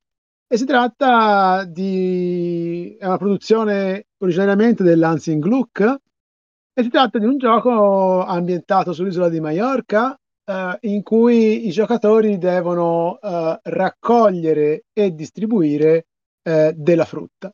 [0.47, 2.64] E si tratta di
[3.05, 5.95] è una produzione originariamente dell'Hansing Gluck
[6.73, 12.39] e si tratta di un gioco ambientato sull'isola di Maiorca eh, in cui i giocatori
[12.39, 16.07] devono eh, raccogliere e distribuire
[16.41, 17.53] eh, della frutta.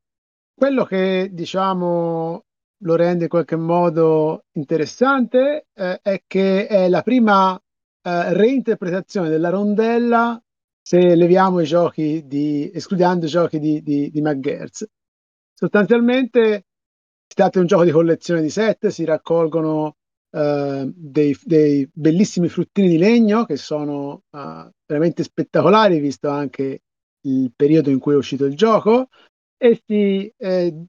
[0.56, 2.44] Quello che diciamo
[2.84, 9.50] lo rende in qualche modo interessante eh, è che è la prima eh, reinterpretazione della
[9.50, 10.42] rondella
[10.82, 14.88] se leviamo i giochi di escludendo i giochi di, di, di McGertz.
[15.62, 16.66] Sostanzialmente
[17.28, 19.96] Si tratta di un gioco di collezione di set, si raccolgono
[20.32, 26.82] uh, dei, dei, bellissimi fruttini di legno che sono uh, veramente spettacolari, visto anche
[27.28, 29.10] il periodo in cui è uscito il gioco.
[29.56, 30.86] E si, eh,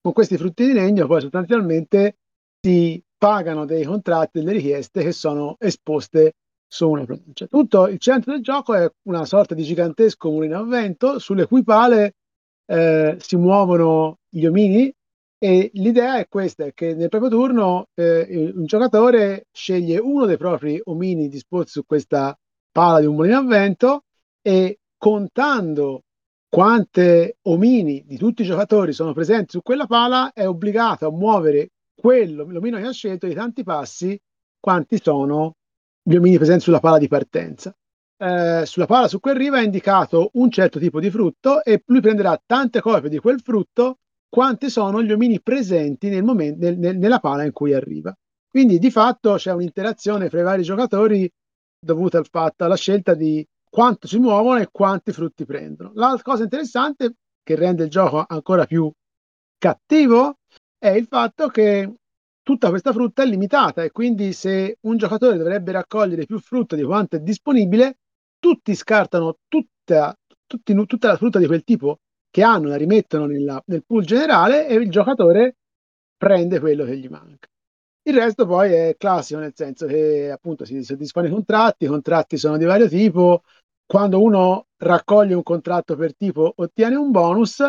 [0.00, 2.18] con questi fruttini di legno poi sostanzialmente
[2.60, 7.48] si pagano dei contratti, delle richieste che sono esposte su una pronuncia.
[7.48, 11.64] Tutto il centro del gioco è una sorta di gigantesco mulino a vento sulle cui
[11.64, 12.14] pale
[12.66, 14.92] eh, si muovono gli omini
[15.38, 20.80] e l'idea è questa, che nel proprio turno eh, un giocatore sceglie uno dei propri
[20.84, 22.38] omini disposti su questa
[22.70, 24.04] pala di un mulino a vento
[24.40, 26.02] e contando
[26.48, 31.70] quante omini di tutti i giocatori sono presenti su quella pala è obbligato a muovere
[31.94, 34.18] quello, l'omino che ha scelto di tanti passi
[34.60, 35.56] quanti sono
[36.02, 37.74] gli omini presenti sulla pala di partenza.
[38.22, 42.00] Eh, sulla pala su cui arriva è indicato un certo tipo di frutto e lui
[42.00, 46.96] prenderà tante copie di quel frutto quanti sono gli omini presenti nel momento, nel, nel,
[46.98, 48.16] nella pala in cui arriva.
[48.48, 51.28] Quindi di fatto c'è un'interazione fra i vari giocatori
[51.84, 55.90] dovuta al fatto alla scelta di quanto si muovono e quanti frutti prendono.
[55.94, 58.88] La cosa interessante che rende il gioco ancora più
[59.58, 60.36] cattivo
[60.78, 61.92] è il fatto che
[62.40, 66.84] tutta questa frutta è limitata e quindi se un giocatore dovrebbe raccogliere più frutta di
[66.84, 67.96] quanto è disponibile,
[68.42, 73.62] tutti scartano tutta, tutti, tutta la frutta di quel tipo che hanno, la rimettono nella,
[73.66, 75.58] nel pool generale e il giocatore
[76.16, 77.46] prende quello che gli manca.
[78.02, 82.36] Il resto poi è classico, nel senso che appunto si soddisfano i contratti, i contratti
[82.36, 83.44] sono di vario tipo,
[83.86, 87.62] quando uno raccoglie un contratto per tipo ottiene un bonus,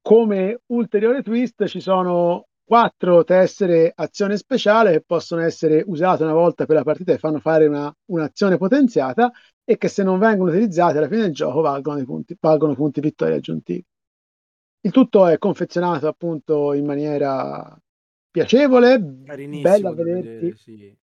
[0.00, 6.66] come ulteriore twist ci sono quattro tessere azione speciale che possono essere usate una volta
[6.66, 9.30] per la partita e fanno fare una, un'azione potenziata
[9.64, 13.36] e che se non vengono utilizzate alla fine del gioco valgono, punti, valgono punti vittoria
[13.36, 13.84] aggiuntivi.
[14.80, 17.78] Il tutto è confezionato appunto in maniera
[18.28, 20.96] piacevole, bella a vedersi, vedere, sì.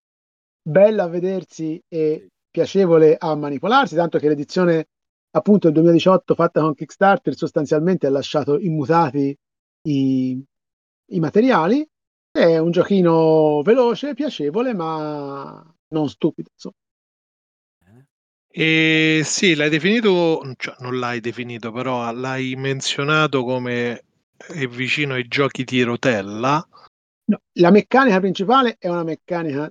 [0.60, 2.28] bella a vedersi e sì.
[2.50, 4.88] piacevole a manipolarsi, tanto che l'edizione
[5.30, 9.36] appunto del 2018 fatta con Kickstarter sostanzialmente ha lasciato immutati
[9.88, 10.42] i,
[11.14, 11.86] i materiali.
[12.30, 16.50] È un giochino veloce, piacevole, ma non stupido.
[16.52, 16.74] Insomma.
[18.56, 24.04] E sì, l'hai definito, cioè non l'hai definito, però l'hai menzionato come
[24.36, 26.64] è vicino ai giochi di rotella.
[27.26, 29.70] No, la meccanica principale è una meccanica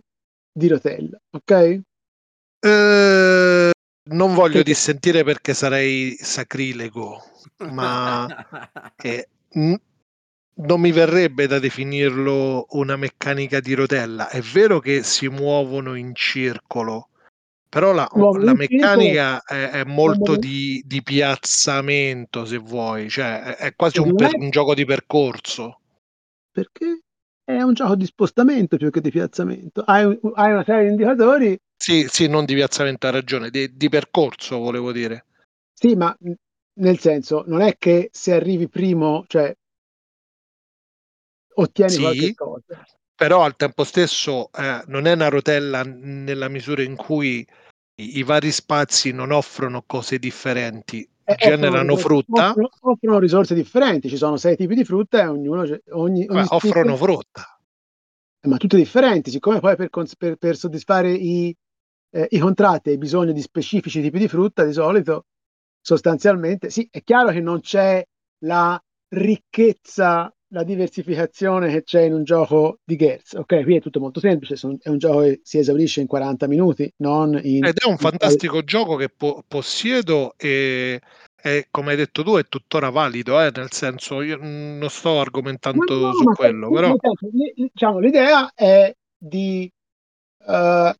[0.51, 1.81] di rotella, ok?
[2.59, 3.71] Eh,
[4.11, 4.63] non voglio che...
[4.63, 7.21] dissentire perché sarei sacrilego,
[7.71, 8.25] ma
[9.55, 9.79] n-
[10.55, 14.29] non mi verrebbe da definirlo una meccanica di rotella.
[14.29, 17.09] È vero che si muovono in circolo,
[17.67, 23.75] però la, la meccanica è, è molto di, di, piazzamento, se vuoi, cioè è, è
[23.75, 25.79] quasi un, per, un gioco di percorso.
[26.51, 27.01] Perché?
[27.43, 29.81] È un gioco di spostamento più che di piazzamento.
[29.81, 30.03] Hai,
[30.35, 34.57] hai una serie di indicatori sì, sì, non di piazzamento, ha ragione, di, di percorso
[34.59, 35.25] volevo dire.
[35.73, 36.15] Sì, ma
[36.75, 39.53] nel senso, non è che se arrivi primo, cioè
[41.55, 42.85] ottieni sì, qualche cosa.
[43.15, 47.45] Però al tempo stesso eh, non è una rotella nella misura in cui
[47.95, 52.49] i, i vari spazi non offrono cose differenti, eh, generano offrono, frutta.
[52.49, 55.61] Offrono, offrono, risorse differenti, ci sono sei tipi di frutta e ognuno...
[55.91, 57.59] Ogni, ogni offrono frutta.
[58.41, 61.55] Eh, ma tutte differenti, siccome poi per, per, per soddisfare i,
[62.09, 65.25] eh, i contratti hai bisogno di specifici tipi di frutta, di solito
[65.79, 68.05] sostanzialmente sì, è chiaro che non c'è
[68.45, 73.33] la ricchezza, la diversificazione che c'è in un gioco di Gertz.
[73.33, 76.91] Ok, qui è tutto molto semplice, è un gioco che si esaurisce in 40 minuti,
[76.97, 77.65] non in...
[77.65, 78.65] Ed è un fantastico in...
[78.65, 81.01] gioco che po- possiedo e,
[81.41, 83.51] e, come hai detto tu è tuttora valido, eh?
[83.55, 86.95] nel senso io non sto argomentando no, no, su quello, però...
[86.99, 89.71] Senso, diciamo, l'idea è di
[90.45, 90.91] uh,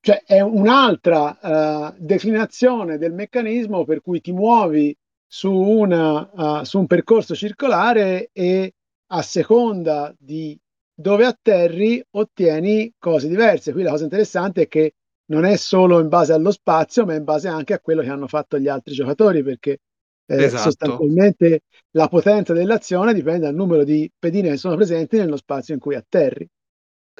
[0.00, 4.94] cioè è un'altra uh, declinazione del meccanismo per cui ti muovi
[5.26, 8.74] su, una, uh, su un percorso circolare e
[9.08, 10.58] a seconda di
[10.98, 13.72] dove atterri ottieni cose diverse.
[13.72, 14.94] Qui la cosa interessante è che
[15.26, 18.28] non è solo in base allo spazio, ma in base anche a quello che hanno
[18.28, 19.80] fatto gli altri giocatori, perché
[20.26, 20.62] eh, esatto.
[20.62, 21.62] sostanzialmente
[21.92, 25.94] la potenza dell'azione dipende dal numero di pedine che sono presenti nello spazio in cui
[25.94, 26.48] atterri.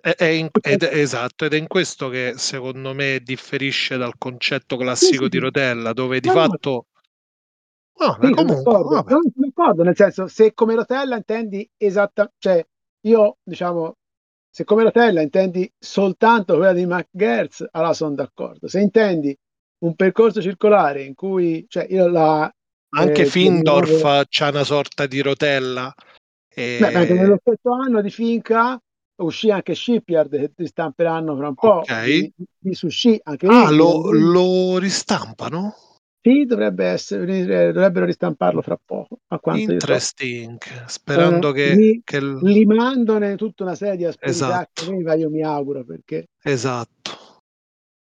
[0.01, 4.77] È, è in, ed, esatto, ed è in questo che secondo me differisce dal concetto
[4.77, 6.87] classico sì, di rotella, dove di no, fatto...
[7.99, 9.03] No, sì, comunque, d'accordo.
[9.35, 12.67] d'accordo, nel senso, se come rotella intendi esattamente, cioè
[13.07, 13.97] io diciamo,
[14.51, 18.69] se come rotella intendi soltanto quella di McGertz, allora sono d'accordo.
[18.69, 19.37] Se intendi
[19.79, 22.51] un percorso circolare in cui, cioè io la...
[22.97, 24.27] Anche eh, Findorf nuove...
[24.29, 25.93] c'ha una sorta di rotella
[26.49, 26.79] E...
[26.81, 28.81] Beh, perché nello stesso anno di Finca
[29.17, 32.05] uscì anche Shipyard che ristamperanno fra un po' Ok.
[32.05, 33.77] di, di sushi anche Ah, lì.
[33.77, 35.75] lo, lo ristampano?
[36.27, 39.21] Sì, dovrebbe essere, venire- dovrebbero ristamparlo fra poco.
[39.29, 39.73] A quanto io so.
[39.75, 40.59] Interesting.
[40.87, 44.87] Sperando Eh, che, li- che il- limandone tutta una serie di asperità Esatto.
[44.91, 47.13] che io mi auguro perché Esatto.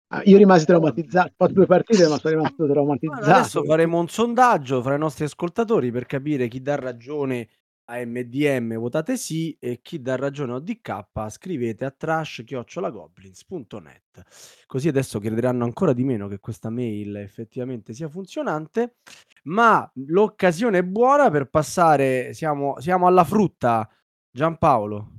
[0.10, 1.30] ah, io rimasi traumatizzato.
[1.30, 3.24] Ho fatto due partite, ma sono rimasto traumatizzato.
[3.24, 7.48] adesso faremo un sondaggio fra i nostri ascoltatori per capire chi dà ragione
[7.86, 14.66] a MDM, votate sì, e chi dà ragione a ODK, scrivete a trash-goblins.net.
[14.66, 18.96] Così adesso crederanno ancora di meno che questa mail effettivamente sia funzionante,
[19.44, 23.90] ma l'occasione è buona per passare, siamo, siamo alla frutta,
[24.32, 25.12] Giampaolo.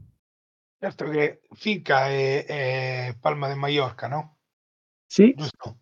[0.79, 4.37] Certo che Finca è, è Palma de Mallorca, no?
[5.07, 5.33] Sì.
[5.37, 5.79] Giusto?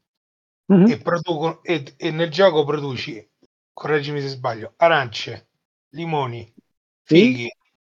[0.66, 0.90] Mhm.
[0.90, 3.30] E, producono, e, e nel gioco produci,
[3.72, 5.48] correggimi se sbaglio, arance,
[5.90, 6.52] limoni.
[7.04, 7.48] Fighi,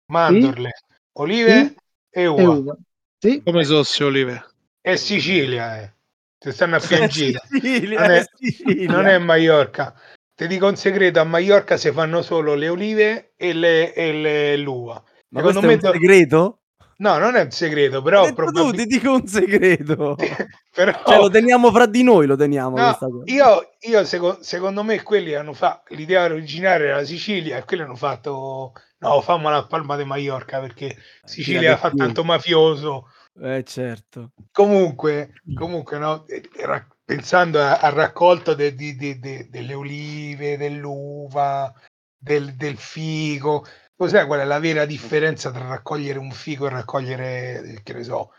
[0.07, 0.73] mandorle,
[1.13, 1.75] olive
[2.11, 2.49] e E uva.
[2.51, 2.77] uva.
[3.19, 3.43] Sì.
[3.43, 4.45] Come sossi olive?
[4.81, 5.93] È Sicilia, eh.
[6.39, 7.41] Ti stanno a fiangire.
[7.49, 8.91] Sicilia, Non è- Sicilia.
[8.91, 9.95] Non è Mallorca.
[10.35, 14.57] Ti dico un segreto, a Mallorca si fanno solo le olive e, le, e le-
[14.57, 15.03] l'uva.
[15.31, 16.59] Ma Secondo questo è me un do- segreto?
[17.01, 20.17] No, non è un segreto, però detto tu, ti dico un segreto.
[20.75, 21.03] però...
[21.05, 25.35] Cioè, lo teniamo fra di noi, lo teniamo No, io, io seco- secondo me quelli
[25.35, 29.96] hanno fatto l'idea originale era la Sicilia e quelli hanno fatto no, fammela a Palma
[29.96, 33.09] de Mallorca perché Sicilia tira fa tanto mafioso.
[33.40, 34.32] Eh, certo.
[34.51, 41.72] Comunque, comunque no, eh, ra- pensando al raccolto de- di- di- delle olive, dell'uva,
[42.16, 47.62] del, del figo, cos'è qual è la vera differenza tra raccogliere un figo e raccogliere,
[47.62, 48.32] eh, che ne so,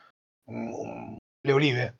[0.49, 1.97] un- le olive?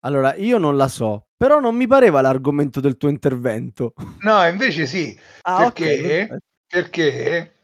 [0.00, 3.92] Allora, io non la so, però non mi pareva l'argomento del tuo intervento.
[4.22, 6.44] No, invece sì, Ah, perché, perfetto.
[6.70, 7.54] Perché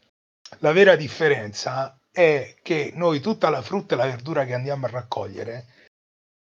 [0.59, 4.91] la vera differenza è che noi tutta la frutta e la verdura che andiamo a
[4.91, 5.67] raccogliere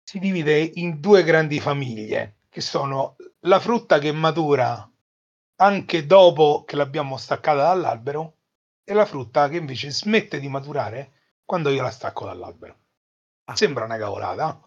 [0.05, 4.89] si divide in due grandi famiglie, che sono la frutta che matura
[5.57, 8.37] anche dopo che l'abbiamo staccata dall'albero
[8.85, 11.13] e la frutta che invece smette di maturare
[11.45, 12.79] quando io la stacco dall'albero.
[13.47, 13.57] Ah.
[13.57, 14.61] Sembra una cavolata,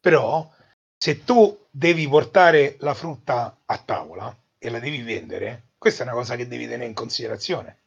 [0.00, 0.50] però
[0.96, 6.14] se tu devi portare la frutta a tavola e la devi vendere, questa è una
[6.14, 7.80] cosa che devi tenere in considerazione.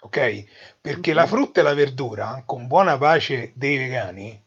[0.00, 0.44] Ok?
[0.80, 1.16] Perché Ok.
[1.16, 4.42] la frutta e la verdura, con buona pace dei vegani,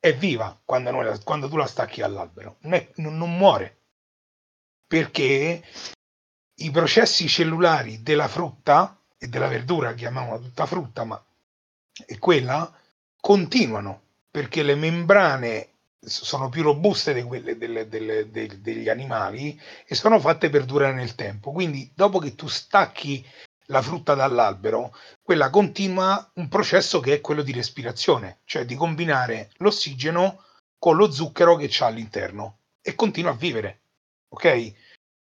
[0.00, 3.76] è viva quando, noi quando tu la stacchi dall'albero, non, è- non- non muore.
[4.86, 5.62] Perché
[6.60, 11.22] i processi cellulari della frutta e della verdura, chiamiamola tutta frutta, ma
[12.06, 12.72] è quella,
[13.20, 19.94] continuano perché le membrane sono più robuste di quelle delle- delle- del- degli animali e
[19.94, 21.52] sono fatte per durare nel tempo.
[21.52, 23.24] Quindi, dopo che tu stacchi
[23.66, 29.50] la frutta dall'albero, quella continua un processo che è quello di respirazione, cioè di combinare
[29.58, 30.42] l'ossigeno
[30.78, 33.80] con lo zucchero che c'ha all'interno e continua a vivere.
[34.28, 34.72] Ok?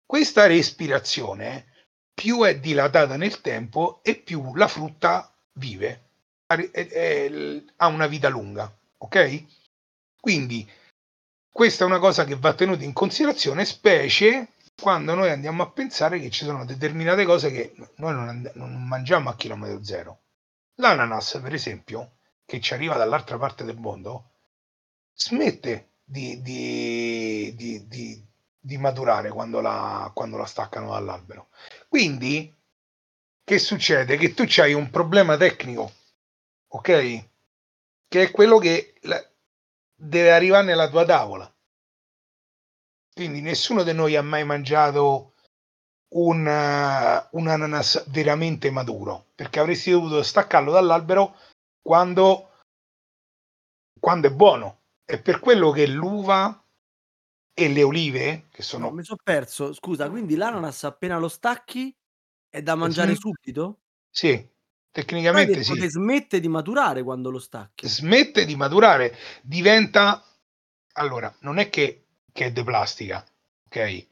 [0.05, 1.66] Questa respirazione
[2.14, 6.01] più è dilatata nel tempo e più la frutta vive,
[6.47, 8.72] ha una vita lunga.
[8.99, 9.43] Ok?
[10.24, 10.65] Quindi
[11.51, 16.17] questa è una cosa che va tenuta in considerazione, specie quando noi andiamo a pensare
[16.17, 20.21] che ci sono determinate cose che noi non, and- non mangiamo a chilometro zero.
[20.76, 24.30] L'ananas, per esempio, che ci arriva dall'altra parte del mondo,
[25.13, 27.86] smette di, di- di-
[28.61, 31.49] di- maturare quando la, quando la staccano dall'albero.
[31.89, 32.55] Quindi,
[33.43, 34.15] che succede?
[34.15, 35.91] Che tu hai un problema tecnico,
[36.69, 37.26] ok?
[38.07, 38.93] Che è quello che
[40.03, 41.49] deve arrivare nella tua tavola.
[43.13, 45.33] Quindi nessuno di noi ha mai mangiato
[46.15, 51.37] un, eh, un ananas veramente maturo, perché avresti dovuto staccarlo dall'albero
[51.81, 52.49] quando,
[53.99, 54.81] quando è buono.
[55.05, 56.65] È per quello che l'uva
[57.53, 59.73] e le olive, che No, sono mi sono perso.
[59.73, 61.95] Scusa, quindi l'ananas appena lo stacchi
[62.49, 63.81] è da mangiare Sm- subito?
[64.09, 64.52] sì,
[64.93, 65.73] tecnicamente sì.
[65.73, 67.87] che smette di maturare quando lo stacchi.
[67.87, 70.23] smette di maturare, diventa
[70.93, 73.25] allora non è che, che è de plastica,
[73.65, 74.05] ok?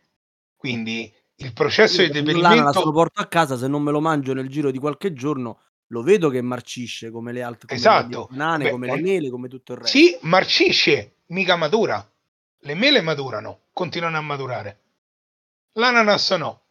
[0.56, 3.92] Quindi il processo Io di prendo l'ananas, lo deperimento porto a casa, se non me
[3.92, 7.80] lo mangio nel giro di qualche giorno, lo vedo che marcisce come le altre come
[7.80, 8.28] Esatto.
[8.32, 9.98] le banane, Beh, come ma- le mele, come tutto il resto.
[9.98, 12.06] si marcisce, mica matura.
[12.64, 14.80] Le mele maturano, continuano a maturare.
[15.74, 16.62] L'ananas no.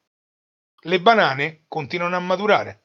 [0.83, 2.83] Le banane continuano a maturare.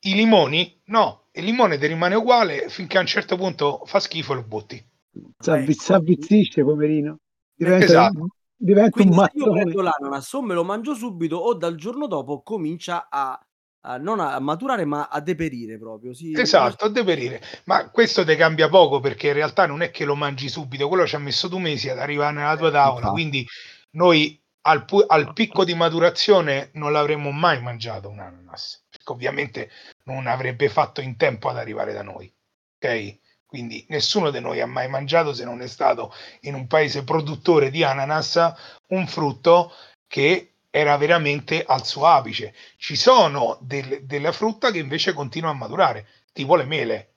[0.00, 1.24] I limoni no.
[1.32, 4.74] Il limone ti rimane uguale finché a un certo punto fa schifo e lo butti.
[4.76, 5.72] Ecco.
[5.72, 7.18] S'avvizzisce, poverino.
[7.54, 8.28] Diventa, Esatto.
[8.56, 9.62] diventa un Quindi se io mattone.
[9.62, 13.40] prendo l'ananas o me lo mangio subito o dal giorno dopo comincia a
[13.82, 16.12] a non a maturare, ma a deperire proprio.
[16.12, 17.40] Si Esatto, a deperire.
[17.64, 21.06] Ma questo te cambia poco perché in realtà non è che lo mangi subito, quello
[21.06, 23.12] ci ha messo due mesi ad arrivare nella tua tavola, infatti.
[23.14, 23.46] quindi
[23.92, 29.70] noi al, pu- al picco di maturazione non l'avremmo mai mangiato un ananas, perché ovviamente
[30.04, 32.32] non avrebbe fatto in tempo ad arrivare da noi.
[32.76, 33.18] Ok?
[33.46, 37.70] Quindi nessuno di noi ha mai mangiato, se non è stato in un paese produttore
[37.70, 38.52] di ananas,
[38.88, 39.72] un frutto
[40.06, 42.54] che era veramente al suo apice.
[42.76, 47.14] Ci sono del- della frutta che invece continua a maturare, tipo le mele.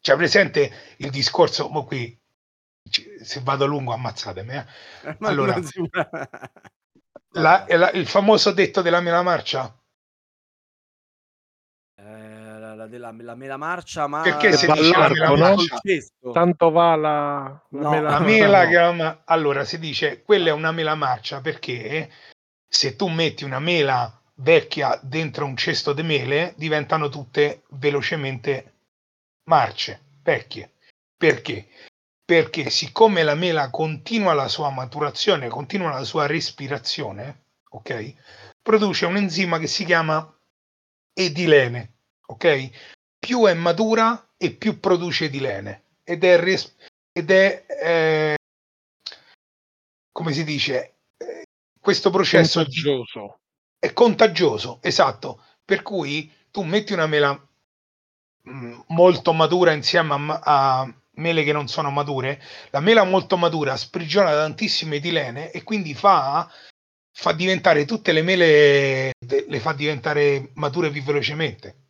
[0.00, 2.16] C'è presente il discorso, mo qui
[3.22, 4.64] se vado lungo ammazzatemi, eh.
[5.18, 5.60] Ma Allora,
[7.34, 9.72] La- la- il famoso detto della mela marcia?
[12.88, 16.32] Della, la mela marcia, ma Perché si dice la mela cesto.
[16.32, 17.90] Tanto va la, la No.
[17.90, 18.68] mela- La mela no.
[18.70, 22.10] che ma- allora si dice quella è una mela marcia perché
[22.66, 28.72] se tu metti una mela vecchia dentro un cesto di mele diventano tutte velocemente
[29.44, 30.72] marce, vecchie.
[31.16, 31.68] Perché?
[32.24, 38.14] Perché siccome la mela continua la sua maturazione, continua la sua respirazione, ok?
[38.62, 40.30] Produce un enzima che si chiama
[41.14, 41.94] edilene,
[42.30, 42.70] ok?
[43.18, 46.74] Più è matura e più produce edilene ed è, res-
[47.12, 48.36] ed è eh,
[50.12, 51.44] come si dice, eh,
[51.80, 53.38] questo processo di- contagioso.
[53.78, 55.42] è contagioso, esatto.
[55.64, 57.32] Per cui tu metti una mela
[58.42, 60.40] mh, molto matura insieme a,
[60.82, 65.94] a mele che non sono mature, la mela molto matura sprigiona tantissime etilene e quindi
[65.94, 66.50] fa,
[67.12, 71.87] fa diventare tutte le mele, le fa diventare mature più velocemente.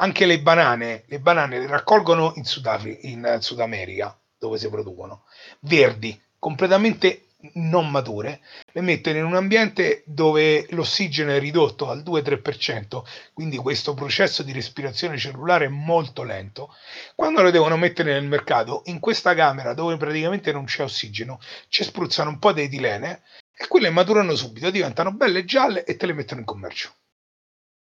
[0.00, 5.24] Anche le banane, le banane le raccolgono in, Sudafri- in Sud America, dove si producono,
[5.60, 8.40] verdi, completamente non mature,
[8.72, 13.02] le mettono in un ambiente dove l'ossigeno è ridotto al 2-3%,
[13.34, 16.74] quindi questo processo di respirazione cellulare è molto lento.
[17.14, 21.84] Quando le devono mettere nel mercato, in questa camera dove praticamente non c'è ossigeno, ci
[21.84, 23.20] spruzzano un po' di etilene
[23.54, 26.90] e quelle maturano subito, diventano belle gialle e te le mettono in commercio.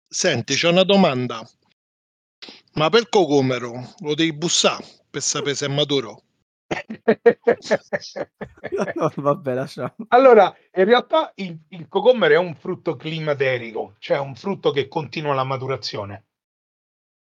[0.09, 1.49] Senti, c'è una domanda.
[2.75, 6.23] Ma per cocomero lo devi bussare per sapere se è maturo?
[9.17, 9.95] Vabbè, lasciamo.
[10.09, 15.35] Allora, in realtà il, il cocomero è un frutto climaterico, cioè un frutto che continua
[15.35, 16.25] la maturazione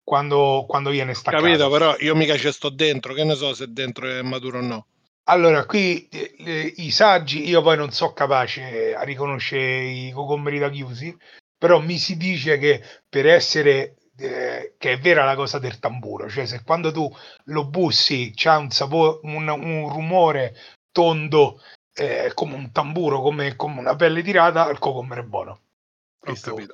[0.04, 1.44] quando, quando viene staccato.
[1.44, 1.70] Capito?
[1.70, 4.86] Però io mica ci sto dentro, che ne so se dentro è maturo o no.
[5.26, 10.70] Allora, qui eh, i saggi, io poi non so capace a riconoscere i cocomeri da
[10.70, 11.16] chiusi,
[11.58, 16.30] però mi si dice che per essere, eh, che è vera la cosa del tamburo,
[16.30, 17.13] cioè se quando tu
[17.45, 20.55] lo bussi c'ha un sapore, un, un rumore
[20.91, 21.61] tondo,
[21.93, 25.51] eh, come un tamburo, come, come una pelle tirata, il cocomero è buono.
[25.51, 25.59] Ho
[26.19, 26.74] Questo- capito.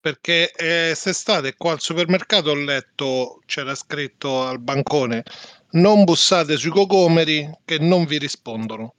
[0.00, 5.24] Perché eh, quest'estate qua al supermercato ho letto, c'era scritto al bancone,
[5.72, 8.94] non bussate sui cocomeri che non vi rispondono.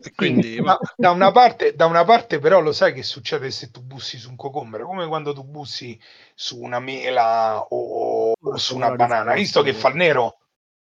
[0.00, 3.70] E quindi ma da, una parte, da una parte però lo sai che succede se
[3.70, 5.98] tu bussi su un cocomero, come quando tu bussi
[6.34, 10.38] su una mela o, o su una banana, hai visto che fa il nero?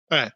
[0.09, 0.31] eh,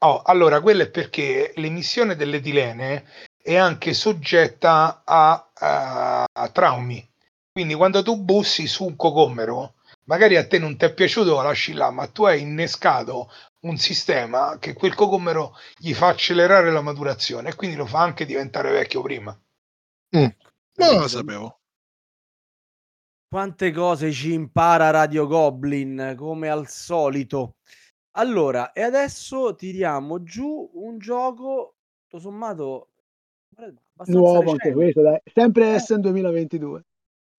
[0.00, 3.04] Oh, allora, quello è perché l'emissione dell'etilene
[3.42, 7.04] è anche soggetta a, a- a traumi.
[7.50, 9.74] Quindi quando tu bussi su un cocomero,
[10.04, 13.30] magari a te non ti è piaciuto, lo lasci là, ma tu hai innescato
[13.60, 18.24] un sistema che quel cocomero gli fa accelerare la maturazione e quindi lo fa anche
[18.24, 19.38] diventare vecchio prima.
[20.10, 20.34] non
[20.74, 21.60] lo sapevo.
[23.28, 27.56] Quante cose ci impara Radio Goblin, come al solito.
[28.12, 31.76] Allora, e adesso tiriamo giù un gioco,
[32.08, 32.88] tutto sommato,
[33.54, 35.20] abbastanza Nuovo anche questo, dai.
[35.32, 35.74] Sempre Eh.
[35.74, 36.84] Essen 2022.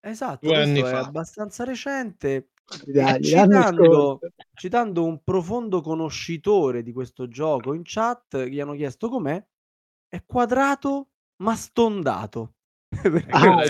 [0.02, 0.98] Esatto, Due questo anni è fa.
[1.00, 2.50] abbastanza recente.
[2.86, 4.20] Dai, citando,
[4.54, 9.42] citando un profondo conoscitore di questo gioco in chat, gli hanno chiesto com'è.
[10.08, 11.08] È quadrato
[11.42, 12.54] ma stondato.
[13.30, 13.62] Ah.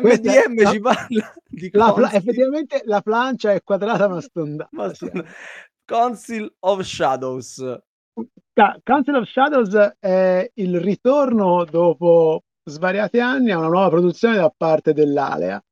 [0.00, 4.68] Questa- ci parla di La pla- effettivamente la plancia è quadrata ma stondata.
[4.72, 5.06] ma sì.
[5.06, 5.24] stonda-
[5.84, 7.78] Council of Shadows.
[8.82, 14.92] Council of Shadows è il ritorno dopo svariati anni a una nuova produzione da parte
[14.92, 15.62] dell'Alea.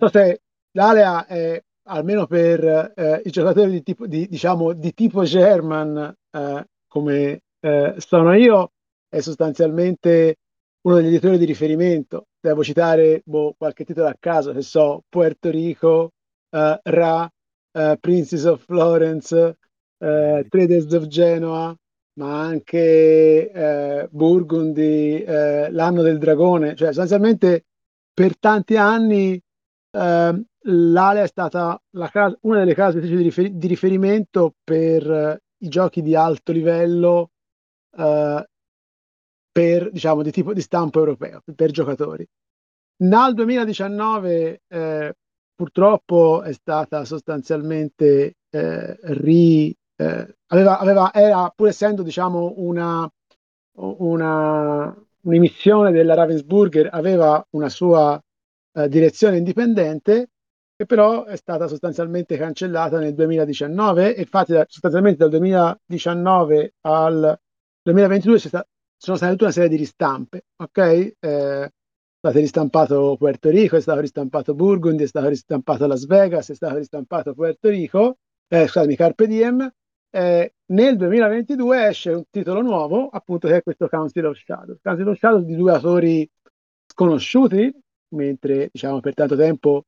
[0.00, 4.92] Non so se l'Alea è almeno per eh, i giocatori di tipo, di, diciamo, di
[4.94, 8.72] tipo German eh, come eh, sono io,
[9.08, 10.36] è sostanzialmente
[10.82, 12.26] uno degli editori di riferimento.
[12.40, 16.12] Devo citare boh, qualche titolo a caso, se so, Puerto Rico,
[16.50, 17.30] eh, Ra,
[17.72, 19.56] eh, Princess of Florence,
[19.98, 21.76] eh, Traders of Genoa,
[22.18, 27.66] ma anche Burgundy, l'anno del dragone, cioè sostanzialmente
[28.14, 29.38] per tanti anni
[30.66, 35.68] ehm, l'Ale è stata casa, una delle case di, rifer- di riferimento per uh, i
[35.68, 37.30] giochi di alto livello
[37.96, 38.42] uh,
[39.52, 42.26] per, diciamo, di tipo di stampo europeo, per giocatori.
[42.98, 45.14] Nel 2019 eh,
[45.54, 53.10] purtroppo è stata sostanzialmente eh, ri, eh, aveva, aveva, era pur essendo diciamo una,
[53.76, 54.94] una
[55.26, 58.20] un'emissione della Ravensburger aveva una sua
[58.72, 60.30] eh, direzione indipendente
[60.76, 67.38] che però è stata sostanzialmente cancellata nel 2019 e infatti sostanzialmente dal 2019 al
[67.82, 68.66] 2022 sta,
[68.98, 70.78] sono state tutta una serie di ristampe, ok?
[70.78, 71.72] Eh, è
[72.18, 76.76] stato ristampato Puerto Rico, è stato ristampato Burgundy, è stato ristampato Las Vegas, è stato
[76.76, 78.18] ristampato Puerto Rico,
[78.48, 79.70] eh, scusami, Carpe Diem.
[80.10, 84.80] Eh, nel 2022 esce un titolo nuovo, appunto, che è questo Council of Shadows.
[84.82, 86.28] Council of Shadows di due autori
[86.86, 87.72] sconosciuti,
[88.14, 89.84] mentre diciamo per tanto tempo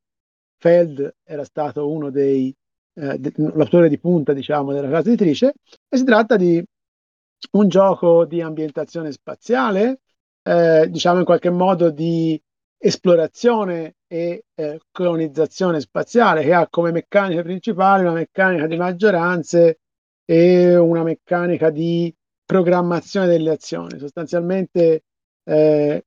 [0.59, 2.55] Feld era stato uno dei
[2.95, 5.55] eh, de, l'autore di punta diciamo della casa editrice
[5.89, 6.63] e si tratta di
[7.53, 10.01] un gioco di ambientazione spaziale
[10.43, 12.41] eh, diciamo in qualche modo di
[12.79, 19.81] esplorazione e eh, colonizzazione spaziale che ha come meccanica principale una meccanica di maggioranze
[20.25, 23.99] e una meccanica di programmazione delle azioni.
[23.99, 25.05] Sostanzialmente
[25.45, 26.05] eh,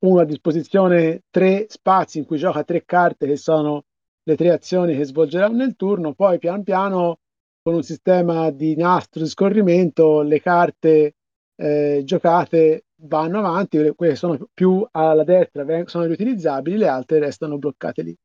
[0.00, 3.84] uno a disposizione tre spazi in cui gioca tre carte che sono
[4.22, 7.18] le tre azioni che svolgerà nel turno, poi pian piano
[7.62, 11.14] con un sistema di nastro di scorrimento le carte
[11.56, 17.58] eh, giocate vanno avanti, quelle che sono più alla destra sono riutilizzabili, le altre restano
[17.58, 18.16] bloccate lì.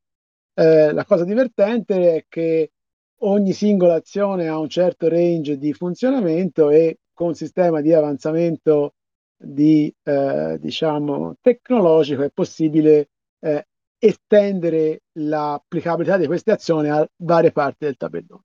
[0.54, 2.72] Eh, la cosa divertente è che
[3.20, 8.94] ogni singola azione ha un certo range di funzionamento e con sistema di avanzamento
[9.38, 13.10] di, eh, diciamo, tecnologico è possibile
[13.40, 13.68] eh,
[13.98, 18.44] estendere l'applicabilità di queste azioni a varie parti del tabellone.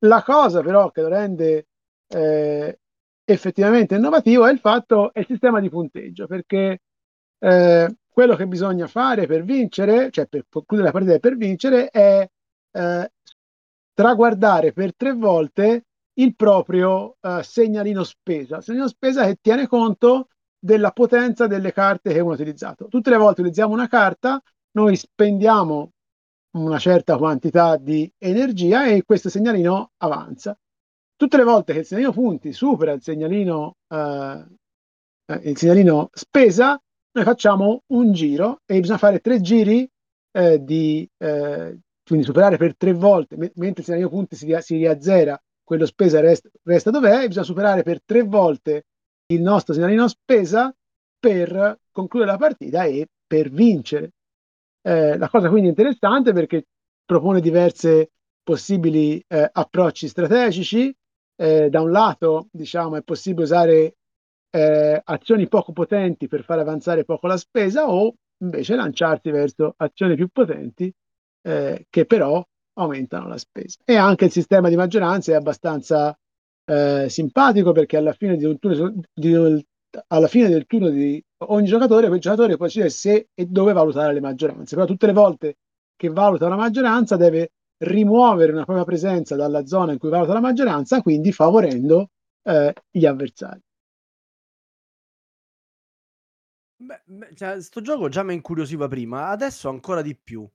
[0.00, 1.66] La cosa però che lo rende
[2.08, 2.78] eh,
[3.24, 6.80] effettivamente innovativo è il fatto è il sistema di punteggio, perché
[7.38, 12.28] eh, quello che bisogna fare per vincere, cioè per concludere la partita per vincere, è
[12.72, 13.12] eh,
[13.92, 15.84] traguardare per tre volte
[16.18, 22.18] il proprio uh, segnalino spesa, segnalino spesa che tiene conto della potenza delle carte che
[22.18, 22.86] ha utilizzato.
[22.88, 24.40] Tutte le volte utilizziamo una carta,
[24.72, 25.92] noi spendiamo
[26.56, 30.58] una certa quantità di energia e questo segnalino avanza.
[31.14, 36.80] Tutte le volte che il segnalino punti supera il segnalino, uh, il segnalino spesa,
[37.12, 39.88] noi facciamo un giro e bisogna fare tre giri
[40.32, 45.40] eh, di eh, quindi superare per tre volte, mentre il segnalino punti si, si riazzera
[45.68, 48.86] quello spesa resta, resta dov'è, bisogna superare per tre volte
[49.26, 50.74] il nostro segnalino spesa
[51.18, 54.12] per concludere la partita e per vincere.
[54.80, 56.68] Eh, la cosa quindi interessante perché
[57.04, 58.12] propone diverse
[58.42, 60.94] possibili eh, approcci strategici.
[61.36, 63.96] Eh, da un lato, diciamo, è possibile usare
[64.48, 70.14] eh, azioni poco potenti per far avanzare poco la spesa o invece lanciarsi verso azioni
[70.16, 70.90] più potenti
[71.42, 72.42] eh, che però
[72.78, 73.78] aumentano la spesa.
[73.84, 76.16] E anche il sistema di maggioranza è abbastanza
[76.64, 79.66] eh, simpatico perché alla fine, di un turno, di,
[80.08, 84.12] alla fine del turno di ogni giocatore, quel giocatore può decidere se e dove valutare
[84.12, 84.74] le maggioranze.
[84.74, 85.56] Però tutte le volte
[85.96, 90.40] che valuta una maggioranza deve rimuovere una propria presenza dalla zona in cui valuta la
[90.40, 92.10] maggioranza, quindi favorendo
[92.42, 93.60] eh, gli avversari.
[96.80, 97.02] Beh,
[97.34, 100.48] cioè, sto gioco già mi incuriosiva prima, adesso ancora di più.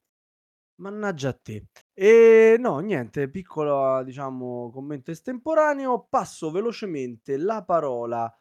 [0.76, 1.68] Mannaggia a te.
[1.94, 6.08] E no, niente, piccolo, diciamo, commento estemporaneo.
[6.10, 8.32] Passo velocemente la parola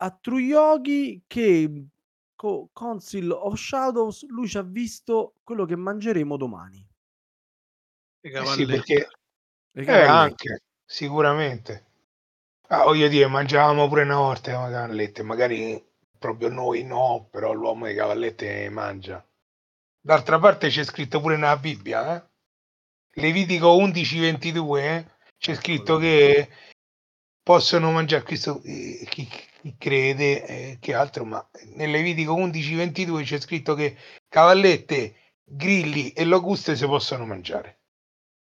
[0.00, 1.86] a Truyogi che
[2.34, 6.86] con Council of Shadows lui ci ha visto quello che mangeremo domani.
[8.20, 9.08] Eh sì, perché
[9.72, 11.86] eh, anche, sicuramente.
[12.68, 15.82] Ah, voglio dire, mangiavamo pure una volta le cavallette, magari
[16.18, 19.24] proprio noi no, però l'uomo di cavallette mangia.
[20.00, 22.28] D'altra parte c'è scritto pure nella Bibbia, eh?
[23.20, 25.06] Levitico 11:22 eh?
[25.38, 26.48] c'è scritto che
[27.42, 33.40] possono mangiare questo eh, chi, chi, crede eh, che altro, ma nel Levitico 11:22 c'è
[33.40, 33.96] scritto che
[34.28, 37.80] cavallette, grilli e locuste si possono mangiare.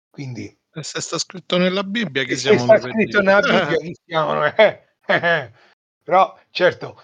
[0.10, 4.44] Quindi e se sta scritto nella Bibbia chi siamo sta scritto nella Bibbia chi siamo
[4.44, 5.52] eh, eh,
[6.04, 7.02] però certo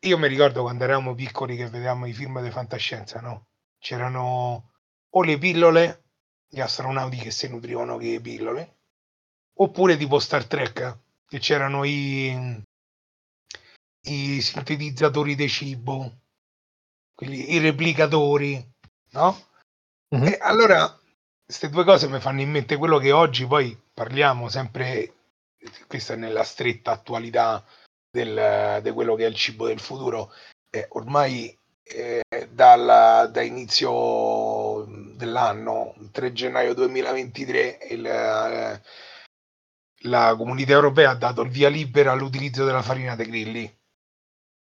[0.00, 3.47] io mi ricordo quando eravamo piccoli che vedevamo i film di fantascienza no?
[3.78, 4.72] C'erano
[5.10, 6.04] o le pillole,
[6.48, 8.76] gli astronauti che si nutrivano che pillole,
[9.54, 12.62] oppure tipo Star Trek, che c'erano i,
[14.02, 16.20] i sintetizzatori di cibo,
[17.14, 18.74] quelli, i replicatori,
[19.10, 19.46] no?
[20.14, 20.26] Mm-hmm.
[20.26, 20.98] E allora
[21.44, 25.14] queste due cose mi fanno in mente quello che oggi poi parliamo sempre,
[25.86, 27.64] questa è nella stretta attualità
[28.10, 30.32] del, di quello che è il cibo del futuro.
[30.70, 31.57] Eh, ormai
[31.88, 34.84] eh, dalla, da inizio
[35.16, 38.82] dell'anno, 3 gennaio 2023, il, eh,
[40.02, 43.76] la comunità europea ha dato il via libera all'utilizzo della farina dei grilli.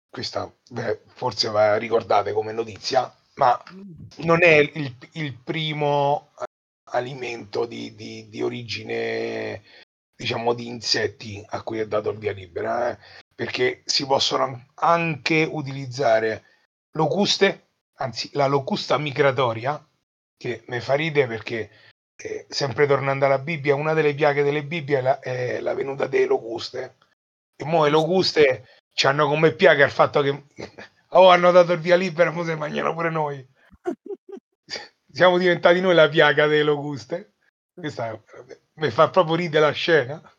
[0.09, 3.61] Questa beh, forse va ricordate come notizia, ma
[4.17, 6.43] non è il, il primo eh,
[6.91, 9.63] alimento di, di, di, origine,
[10.15, 12.99] diciamo, di insetti a cui è dato il via libera, eh?
[13.33, 16.52] perché si possono anche utilizzare
[16.93, 19.85] locuste, anzi la locusta migratoria,
[20.37, 21.69] che mi fa ridere perché
[22.15, 26.07] eh, sempre tornando alla Bibbia, una delle piaghe delle Bibbie è la, è la venuta
[26.07, 26.97] delle locuste.
[27.55, 30.45] E mo' le locuste ci hanno come piaga il fatto che
[31.09, 33.45] oh, hanno dato il via libera, mo se mangiano pure noi.
[35.11, 37.33] Siamo diventati noi la piaga delle locuste.
[37.73, 38.19] Questa
[38.75, 40.32] mi fa proprio ridere la scena.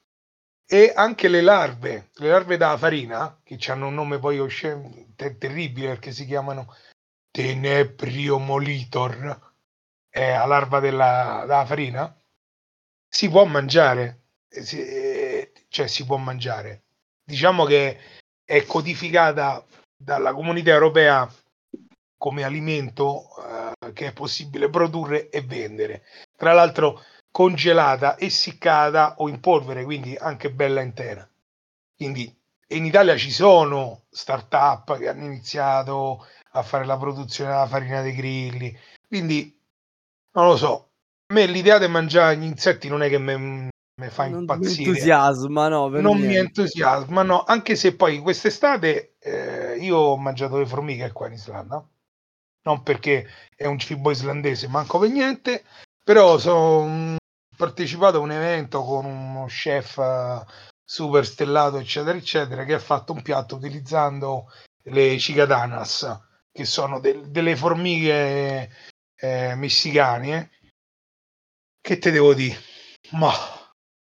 [0.67, 4.39] E anche le larve, le larve da farina, che hanno un nome poi
[5.15, 6.75] ter- terribile perché si chiamano
[7.31, 9.53] Tenebriomolitor,
[10.09, 12.17] è la larva della, della farina,
[13.09, 14.83] si può mangiare, si,
[15.69, 16.85] cioè si può mangiare.
[17.23, 18.01] Diciamo che
[18.45, 19.65] è codificata
[19.97, 21.31] dalla comunità europea
[22.17, 26.05] come alimento uh, che è possibile produrre e vendere.
[26.37, 27.03] Tra l'altro
[27.35, 31.29] congelata, essiccata o in polvere, quindi anche bella intera.
[31.97, 32.33] Quindi
[32.69, 38.15] in Italia ci sono start-up che hanno iniziato a fare la produzione della farina dei
[38.15, 38.79] grilli,
[39.09, 39.61] quindi
[40.35, 40.91] non lo so.
[41.27, 43.69] A me l'idea di mangiare gli insetti non è che mi
[44.11, 44.91] fa Non mi impazzire.
[44.91, 46.39] entusiasma, no, non mi niente.
[46.39, 51.85] entusiasma, no, anche se poi quest'estate eh, io ho mangiato le formiche qua in Islanda,
[52.63, 53.27] non perché
[53.57, 55.65] è un cibo islandese, manco per niente,
[56.05, 57.17] però sono
[57.57, 60.45] partecipato a un evento con uno chef eh,
[60.85, 64.51] super stellato, eccetera, eccetera, che ha fatto un piatto utilizzando
[64.85, 66.21] le cicadanas,
[66.53, 68.71] che sono del- delle formiche
[69.17, 70.51] eh, messicane.
[71.81, 72.57] Che te devo dire?
[73.13, 73.31] Ma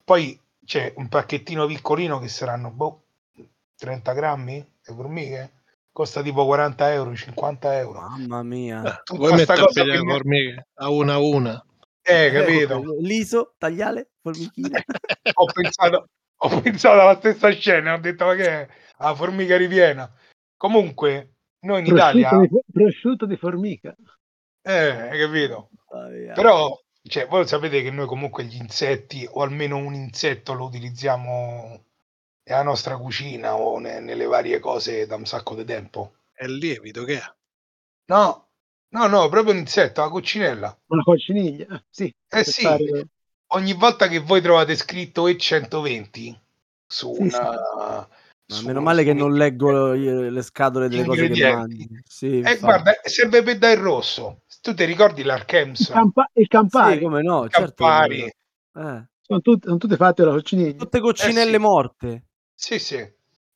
[0.04, 3.04] poi c'è un pacchettino piccolino che saranno boh,
[3.76, 5.52] 30 grammi le formiche.
[5.92, 8.00] Costa tipo 40 euro, 50 euro.
[8.00, 8.82] Mamma mia.
[8.82, 11.64] Eh, Tutta vuoi mettere le formiche a una a una?
[12.02, 12.82] Eh, capito?
[13.00, 14.84] Liso, tagliale, formichine.
[15.34, 18.68] ho pensato, ho pensato alla stessa scena, ho detto ma che è?
[18.98, 20.12] La formica ripiena.
[20.56, 23.96] Comunque, noi in Italia, Prosciutto di, prosciutto di formica.
[24.62, 25.70] eh, hai capito?
[26.10, 26.32] Mia.
[26.32, 31.84] Però, cioè, voi sapete che noi comunque gli insetti, o almeno un insetto, lo utilizziamo
[32.44, 36.14] nella nostra cucina o ne- nelle varie cose da un sacco di tempo.
[36.32, 37.34] È il lievito che è?
[38.06, 38.41] No,
[38.92, 40.78] no, no, proprio un insetto, la coccinella.
[40.88, 41.66] Una cocciniglia.
[41.74, 43.06] Eh, sì, Eh sì, fare-
[43.54, 46.38] ogni volta che voi trovate scritto E120
[46.86, 47.44] su Sì, sì.
[47.44, 48.08] una...
[48.46, 51.36] Ma su meno male che non leggo le scatole delle cose che ingredienti.
[51.36, 52.02] mangi.
[52.04, 54.42] Sì, Eh, guarda, serve per dare il rosso.
[54.60, 55.90] Tu ti ricordi il, l'Archems?
[55.90, 56.96] campa- il Campari.
[56.96, 57.84] Sì, come no, certo.
[57.84, 58.18] Campari.
[58.18, 58.30] lo-
[58.74, 60.84] Eh, Sono, tut- sono tutte fatte da cocciniglia.
[60.84, 61.58] tutte coccinelle Eh sì.
[61.58, 62.24] morte.
[62.54, 63.12] Sì, sì,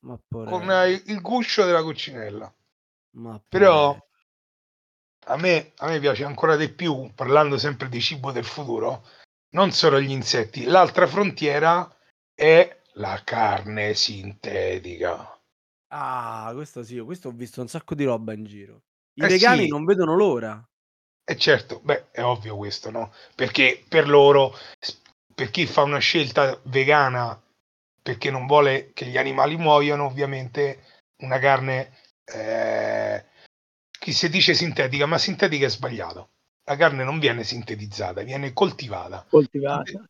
[0.07, 2.53] Ma con eh, il guscio della coccinella.
[3.22, 4.05] ma Però porello.
[5.28, 9.06] A me, a me piace ancora di più, parlando sempre di cibo del futuro,
[9.50, 10.64] non solo gli insetti.
[10.64, 11.88] L'altra frontiera
[12.34, 15.38] è la carne sintetica.
[15.88, 18.82] Ah, questo sì, questo ho visto un sacco di roba in giro.
[19.14, 19.68] I Eh vegani sì.
[19.68, 20.62] non vedono l'ora.
[21.28, 23.12] E certo, beh, è ovvio questo, no?
[23.34, 24.54] Perché per loro,
[25.34, 27.40] per chi fa una scelta vegana
[28.06, 30.84] perché non vuole che gli animali muoiano, ovviamente
[31.22, 31.92] una carne,
[32.24, 33.24] eh,
[34.07, 36.28] chi si dice sintetica, ma sintetica è sbagliato.
[36.66, 39.26] La carne non viene sintetizzata, viene coltivata.
[39.28, 40.09] coltivata.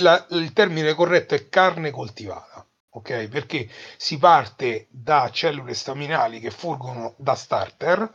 [0.00, 3.28] La- il termine corretto è carne coltivata, ok?
[3.28, 8.12] Perché si parte da cellule staminali che furgono da starter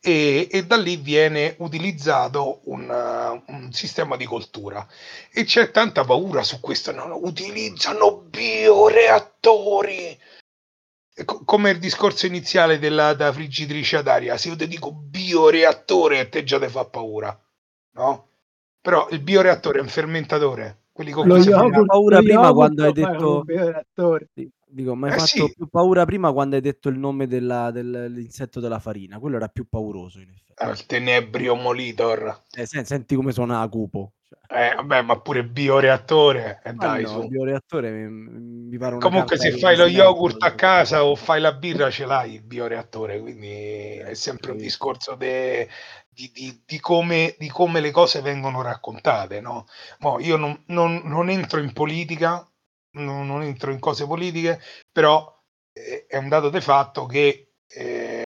[0.00, 4.86] e, e da lì viene utilizzato un, uh, un sistema di coltura.
[5.32, 10.16] E c'è tanta paura su questo, no, utilizzano bioreattori.
[11.24, 16.20] Co- Come il discorso iniziale della da friggitrice ad aria, se io ti dico bioreattore,
[16.20, 17.38] a te già ti fa paura,
[17.92, 18.28] no?
[18.80, 22.52] Però il bioreattore è un fermentatore, quelli con Lo cui si fa- paura lo prima
[22.52, 23.44] quando hai detto-
[24.72, 25.52] Dico, mi hai Eh fatto sì.
[25.54, 29.18] più paura prima quando hai detto il nome della- del- dell'insetto della farina.
[29.18, 30.52] Quello era più pauroso, in effetti.
[30.62, 32.42] Ah, il tenebrio molitor.
[32.52, 34.12] Eh, sen- senti come suona a cupo.
[34.30, 34.70] Cioè.
[34.70, 37.20] Eh, vabbè, ma pure bioreattore, eh, Ma dai, no, su.
[37.22, 38.08] il bioreattore mi,
[38.68, 42.34] mi pare Comunque, se fai lo yogurt a casa o fai la birra, ce l'hai
[42.34, 43.18] il bioreattore.
[43.18, 45.68] Quindi è sempre un discorso de-
[46.08, 49.40] di, di- di come, di come le cose vengono raccontate.
[49.40, 49.66] No?
[49.98, 52.46] Mo io non, non- non entro in politica,
[52.92, 54.60] non, non entro in cose politiche,
[54.92, 55.32] però
[55.72, 58.24] eh, è un dato di fatto che eh,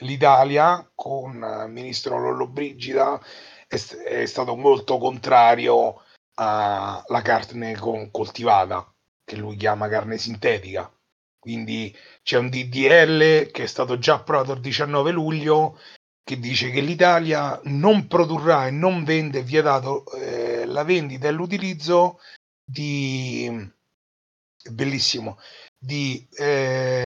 [0.00, 3.20] l'Italia con il ministro Lollobrigida
[3.72, 6.02] è, è stato molto contrario
[6.34, 8.92] alla carne con- coltivata,
[9.24, 10.92] che lui chiama carne sintetica.
[11.38, 15.78] Quindi c'è un DDL che è stato già approvato il 19 luglio
[16.24, 22.20] che dice che l'Italia non produrrà e non vende vietato eh, la vendita e l'utilizzo
[22.64, 23.50] di
[24.70, 25.40] bellissimo
[25.76, 27.02] di eh,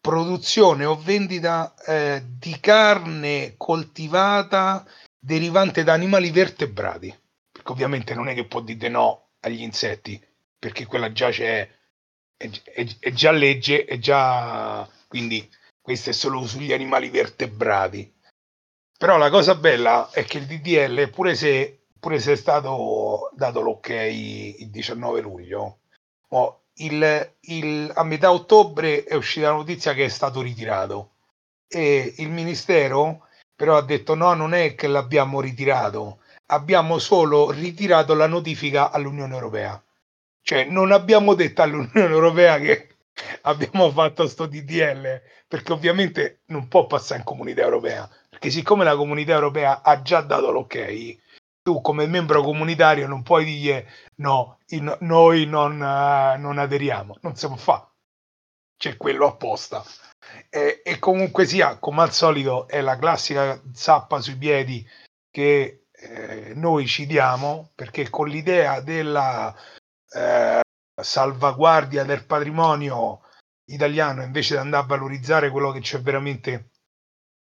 [0.00, 4.86] produzione o vendita eh, di carne coltivata
[5.26, 7.12] derivante da animali vertebrati.
[7.50, 10.22] Perché ovviamente non è che può dire no agli insetti
[10.58, 11.68] perché quella già c'è
[12.36, 15.48] è, è- è già legge è già quindi
[15.80, 18.12] questo è solo sugli animali vertebrati.
[18.98, 23.60] Però la cosa bella è che il DDL pure se, pure se è stato dato
[23.60, 25.80] l'ok il 19 luglio
[26.28, 31.12] mo, il- il- a metà ottobre è uscita la notizia che è stato ritirato.
[31.68, 33.25] E il ministero
[33.56, 36.18] però ha detto no non è che l'abbiamo ritirato.
[36.48, 39.82] Abbiamo solo ritirato la notifica all'Unione Europea.
[40.42, 42.96] Cioè non abbiamo detto all'Unione Europea che
[43.42, 48.96] abbiamo fatto sto DDL perché ovviamente non può passare in comunità europea perché siccome la
[48.96, 51.16] comunità europea ha già dato l'ok
[51.62, 57.16] tu come membro comunitario non puoi dire no in- noi non, eh, non aderiamo.
[57.22, 57.86] Non si può fare
[58.76, 59.84] c'è quello apposta
[60.48, 64.86] e, e comunque sia come al solito è la classica zappa sui piedi
[65.30, 69.54] che eh, noi ci diamo perché con l'idea della
[70.10, 70.60] eh,
[71.02, 73.22] salvaguardia del patrimonio
[73.68, 76.70] italiano invece di andare a valorizzare quello che c'è veramente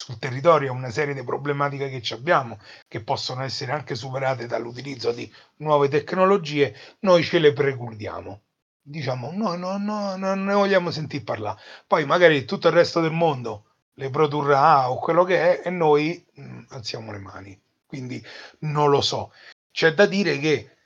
[0.01, 2.59] sul territorio, una serie di problematiche che ci abbiamo,
[2.89, 8.43] che possono essere anche superate dall'utilizzo di nuove tecnologie, noi ce le precludiamo.
[8.91, 11.61] Diciamo, no, no, no, non ne vogliamo sentire parlare.
[11.87, 16.27] Poi magari tutto il resto del mondo le produrrà o quello che è e noi
[16.35, 17.61] mh, alziamo le mani.
[17.87, 18.21] Quindi
[18.61, 19.33] non lo so.
[19.71, 20.77] C'è da dire che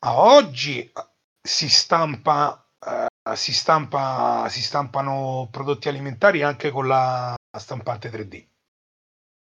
[0.00, 0.92] a oggi eh,
[1.40, 8.46] si stampa, eh, si stampa, si stampano prodotti alimentari anche con la stampante 3D.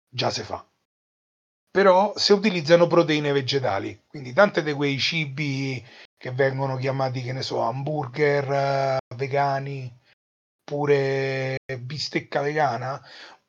[0.09, 0.63] Già si fa.
[1.71, 5.83] Però si utilizzano proteine vegetali, quindi tante di quei cibi
[6.25, 9.95] che vengono chiamati, che ne so, hamburger eh, vegani,
[10.63, 12.99] pure bistecca vegana,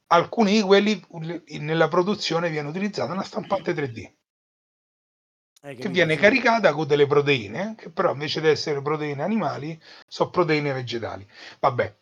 [0.09, 1.03] alcuni di quelli
[1.61, 4.13] nella produzione viene utilizzata una stampante 3D
[5.63, 10.29] Eh, che viene caricata con delle proteine, che però invece di essere proteine animali, sono
[10.29, 11.27] proteine vegetali.
[11.59, 11.97] Vabbè,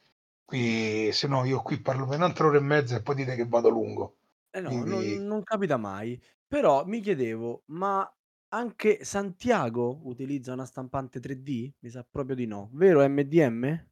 [0.45, 3.47] qui se no io qui parlo per un'altra ora e mezza e poi dite che
[3.47, 4.17] vado lungo.
[4.51, 6.21] Eh no, Quindi- non, non capita mai.
[6.49, 8.13] Però mi chiedevo, ma
[8.55, 11.71] anche Santiago utilizza una stampante 3D?
[11.81, 12.71] Mi sa proprio di no.
[12.73, 13.87] Vero MDM?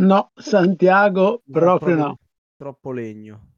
[0.00, 2.18] No, Santiago sa proprio no.
[2.56, 3.48] Troppo legno.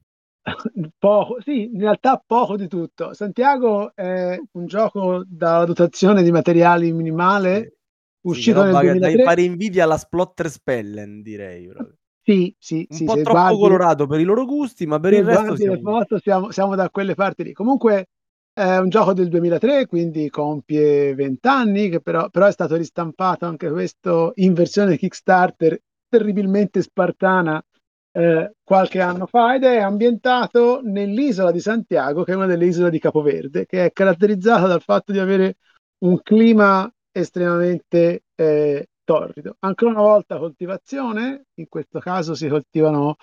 [0.97, 3.13] Poco, sì, in realtà poco di tutto.
[3.13, 7.61] Santiago è un gioco dalla dotazione di materiali minimale, Sì.
[7.63, 9.23] Sì, uscito che nel roba che 2003.
[9.23, 11.67] da fare invidia alla Splotter Spellen, direi.
[11.67, 11.95] proprio.
[12.21, 15.25] Sì, sì, Un sì, po' troppo guardi- colorato per i loro gusti, ma per il
[15.25, 15.81] resto siamo...
[15.81, 17.51] foto siamo, siamo da quelle parti lì.
[17.53, 18.07] Comunque
[18.53, 23.45] è un gioco del 2003, quindi compie 20 anni, che però, però è stato ristampato
[23.45, 27.63] anche questo in versione Kickstarter terribilmente spartana
[28.11, 32.91] eh, qualche anno fa ed è ambientato nell'isola di Santiago, che è una delle isole
[32.91, 35.57] di Capoverde, che è caratterizzata dal fatto di avere
[36.05, 39.55] un clima estremamente eh, torrido.
[39.59, 43.15] Ancora una volta coltivazione, in questo caso si coltivano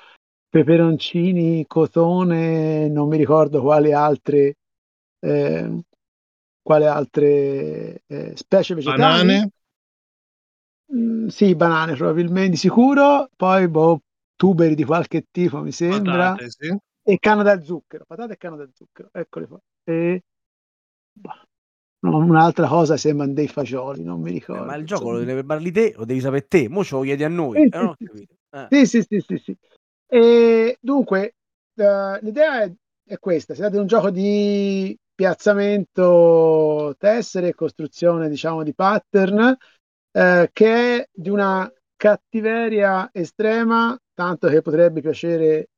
[0.49, 4.57] peperoncini, cotone, non mi ricordo quali altre,
[5.21, 5.81] eh,
[6.62, 9.01] quale altre eh, specie vegetali.
[9.01, 9.51] Banane?
[10.95, 13.29] Mm, sì, banane probabilmente, di sicuro.
[13.37, 14.01] Poi boh,
[14.35, 16.33] tuberi di qualche tipo, mi sembra.
[16.33, 16.77] Patate, sì.
[17.03, 19.61] E canna da zucchero, patate e canna da zucchero, eccole qua.
[19.85, 20.23] E
[21.12, 21.43] bah,
[22.01, 24.64] no, un'altra cosa sembrano dei fagioli, non mi Eh, ricordo.
[24.64, 25.33] ma il gioco lo insomma.
[25.35, 26.68] devi parli te, lo devi sapere te.
[26.68, 27.57] Mo ce lo chiedi a noi.
[27.57, 28.35] Sì, eh, sì, non ho sì, capito.
[28.51, 28.66] Eh.
[28.71, 29.57] Sì, sì, sì, sì, sì.
[30.07, 31.35] E dunque,
[31.77, 32.73] eh, l'idea è,
[33.05, 39.55] è questa: si tratta di un gioco di piazzamento tessere e costruzione, diciamo, di pattern,
[40.12, 45.68] eh, che è di una cattiveria estrema, tanto che potrebbe piacere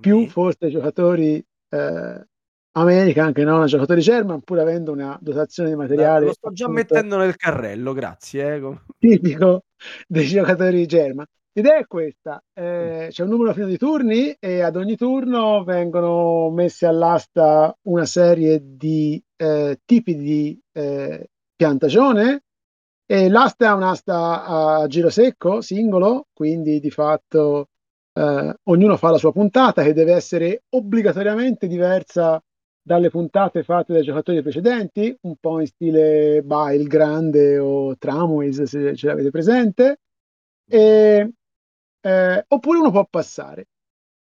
[0.00, 2.26] più forse ai giocatori eh,
[2.72, 6.26] American che non a giocatori German, pur avendo una dotazione di materiale.
[6.26, 8.56] Lo sto già mettendo nel carrello, grazie.
[8.56, 8.78] Eh.
[8.98, 9.66] Tipico
[10.08, 11.26] dei giocatori German.
[11.60, 16.48] L'idea è questa: eh, c'è un numero fino di turni e ad ogni turno vengono
[16.48, 22.44] messe all'asta una serie di eh, tipi di eh, piantagione.
[23.04, 27.68] E l'asta è un'asta a giro secco, singolo, quindi di fatto
[28.14, 32.42] eh, ognuno fa la sua puntata che deve essere obbligatoriamente diversa
[32.80, 38.62] dalle puntate fatte dai giocatori precedenti, un po' in stile bah, il grande o Tramways
[38.62, 39.98] se ce l'avete presente,
[40.66, 41.32] e,
[42.00, 43.68] eh, oppure uno può passare.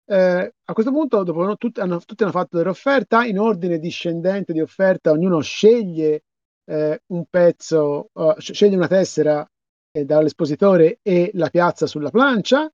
[0.06, 4.54] Eh, a questo punto, dopo tutti hanno, tutti hanno fatto delle offerte in ordine discendente
[4.54, 6.24] di offerta, ognuno sceglie
[6.66, 9.48] eh, un pezzo, uh, sceglie una tessera
[9.92, 12.72] eh, dall'espositore e la piazza sulla plancia.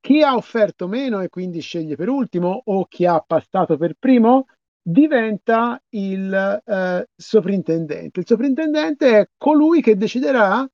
[0.00, 4.46] Chi ha offerto meno e quindi sceglie per ultimo, o chi ha passato per primo,
[4.82, 8.20] diventa il eh, sovrintendente.
[8.20, 10.66] Il sovrintendente è colui che deciderà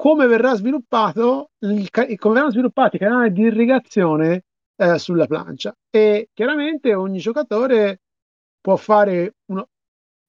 [0.00, 4.44] come verrà sviluppato il, come verranno sviluppati i canali di irrigazione
[4.76, 8.00] eh, sulla plancia e chiaramente ogni giocatore
[8.62, 9.68] può fare uno,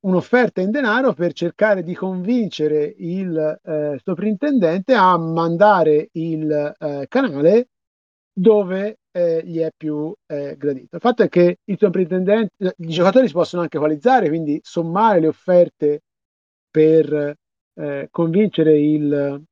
[0.02, 7.70] un'offerta in denaro per cercare di convincere il eh, sovrintendente a mandare il eh, canale
[8.34, 10.98] dove eh, gli è più eh, gradito.
[10.98, 15.28] Il fatto è che i sovrintendenti, i giocatori si possono anche equalizzare, quindi sommare le
[15.28, 16.02] offerte
[16.70, 17.38] per
[17.74, 19.46] eh, convincere il,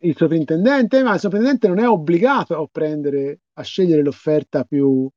[0.00, 5.08] il sovrintendente, ma il sovrintendente non è obbligato a prendere, a scegliere l'offerta più,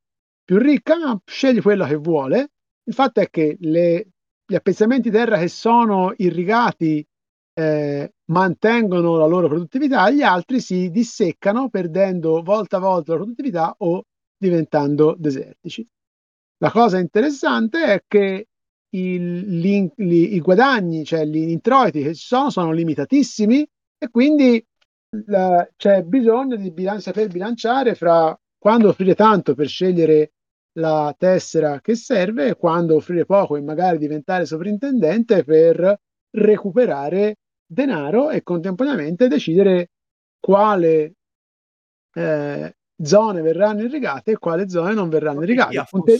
[0.43, 2.51] più ricca, ma sceglie quella che vuole.
[2.83, 4.07] Il fatto è che le,
[4.45, 7.05] gli appezzamenti terra che sono irrigati
[7.53, 13.75] eh, mantengono la loro produttività, gli altri si disseccano perdendo volta a volta la produttività
[13.79, 14.05] o
[14.37, 15.85] diventando desertici.
[16.57, 18.47] La cosa interessante è che
[18.91, 23.67] il, li, li, i guadagni, cioè gli introiti che ci sono, sono limitatissimi
[23.99, 24.65] e quindi
[25.27, 30.31] la, c'è bisogno di bilan- saper bilanciare fra quando offrire tanto per scegliere
[30.73, 35.99] la tessera che serve e quando offrire poco e magari diventare sovrintendente per
[36.31, 39.89] recuperare denaro e contemporaneamente decidere
[40.39, 41.13] quale
[42.13, 45.75] eh, zone verranno irrigate e quali zone non verranno irrigate.
[45.75, 46.19] Il, punte...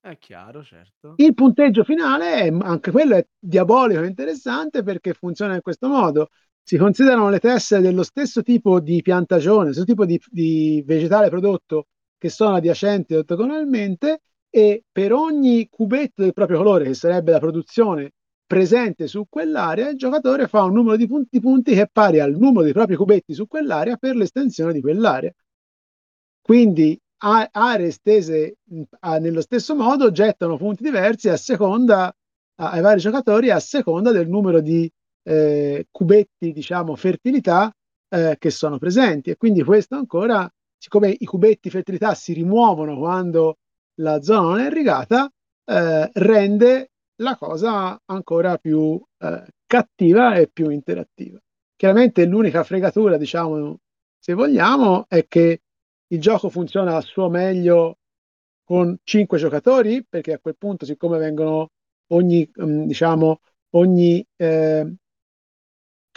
[0.00, 1.14] è chiaro, certo.
[1.16, 6.28] il punteggio finale è anche quello è diabolico e interessante perché funziona in questo modo.
[6.62, 11.86] Si considerano le tessere dello stesso tipo di piantagione, stesso tipo di, di vegetale prodotto
[12.16, 18.12] che sono adiacenti ortogonalmente e per ogni cubetto del proprio colore, che sarebbe la produzione
[18.46, 22.32] presente su quell'area, il giocatore fa un numero di punti, punti che è pari al
[22.36, 25.32] numero dei propri cubetti su quell'area per l'estensione di quell'area.
[26.42, 28.56] Quindi a, aree estese
[29.00, 32.06] a, nello stesso modo gettano punti diversi a seconda
[32.56, 34.90] a, ai vari giocatori a seconda del numero di
[35.22, 37.72] eh, cubetti, diciamo, fertilità
[38.08, 39.30] eh, che sono presenti.
[39.30, 43.58] E quindi questo ancora, siccome i cubetti fertilità si rimuovono quando
[44.00, 45.30] la zona non è irrigata,
[45.64, 51.38] eh, rende la cosa ancora più eh, cattiva e più interattiva.
[51.76, 53.78] Chiaramente l'unica fregatura, diciamo,
[54.18, 55.62] se vogliamo, è che
[56.08, 57.98] il gioco funziona a suo meglio
[58.64, 61.70] con cinque giocatori, perché a quel punto, siccome vengono
[62.08, 63.40] ogni, mm, diciamo,
[63.70, 64.94] ogni eh,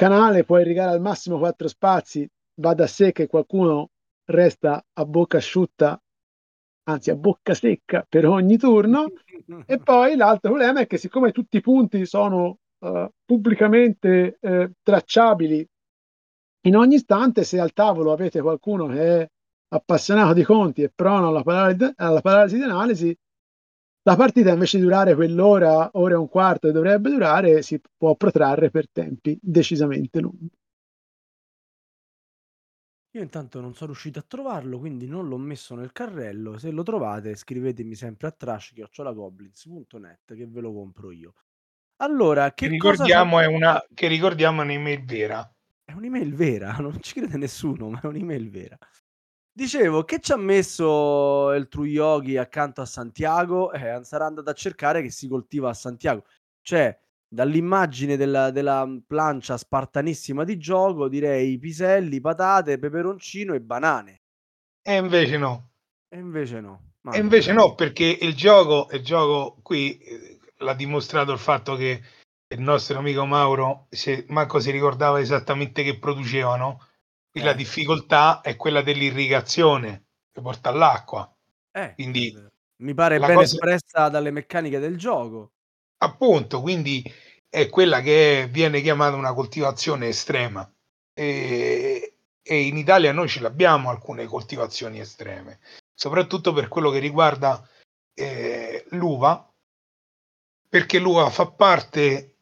[0.04, 3.91] canale può irrigare al massimo quattro spazi, va da sé che qualcuno
[4.26, 5.97] resta a bocca asciutta
[6.86, 9.06] anzi a bocca secca per ogni turno.
[9.66, 15.66] e poi l'altro problema è che siccome tutti i punti sono uh, pubblicamente uh, tracciabili
[16.66, 19.30] in ogni istante, se al tavolo avete qualcuno che è
[19.70, 23.18] appassionato di conti e prono alla, paralisi, alla paralisi di analisi,
[24.04, 28.16] la partita invece di durare quell'ora, ora e un quarto che dovrebbe durare, si può
[28.16, 30.49] protrarre per tempi decisamente lunghi.
[33.16, 36.58] Io intanto non sono riuscito a trovarlo, quindi non l'ho messo nel carrello.
[36.58, 41.36] Se lo trovate, scrivetemi sempre a trash.goblins.net che ve lo compro io.
[41.97, 43.43] Allora, che, che ricordiamo, cosa...
[43.43, 45.54] è una, che ricordiamo è un'email vera.
[45.84, 48.78] È un'email vera, non ci crede nessuno, ma è un'email vera.
[49.56, 53.72] Dicevo, che ci ha messo il True Yogi accanto a Santiago?
[53.72, 56.26] Eh, sarà andato a cercare che si coltiva a Santiago.
[56.62, 56.97] Cioè,
[57.28, 64.22] dall'immagine della, della plancia spartanissima di gioco, direi piselli, patate, peperoncino e banane.
[64.82, 65.70] E invece no.
[66.10, 66.93] E invece no.
[67.01, 67.12] Ma...
[67.12, 72.01] E invece no, perché il gioco, il gioco qui eh, l'ha dimostrato il fatto che
[72.47, 76.88] il nostro amico Mauro se, manco si ricordava esattamente che producevano.
[77.39, 77.43] Eh.
[77.43, 81.31] La difficoltà è quella dell'irrigazione che porta all'acqua.
[81.71, 82.34] Eh, Quindi
[82.77, 85.51] Mi pare ben cosa- espressa dalle meccaniche del gioco.
[85.97, 87.03] Appunto, quindi
[87.49, 90.69] è quella che viene chiamata una coltivazione estrema.
[91.15, 95.59] E, e in Italia noi ce l'abbiamo alcune coltivazioni estreme,
[95.93, 97.67] soprattutto per quello che riguarda
[98.13, 99.51] eh, l'uva,
[100.69, 102.36] perché l'uva fa parte,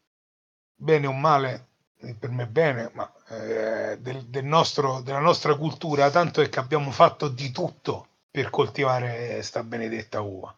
[0.73, 1.70] bene o male, eh,
[2.18, 6.91] per me bene, ma eh, del, del nostro, della nostra cultura, tanto è che abbiamo
[6.91, 10.56] fatto di tutto per coltivare sta benedetta uva.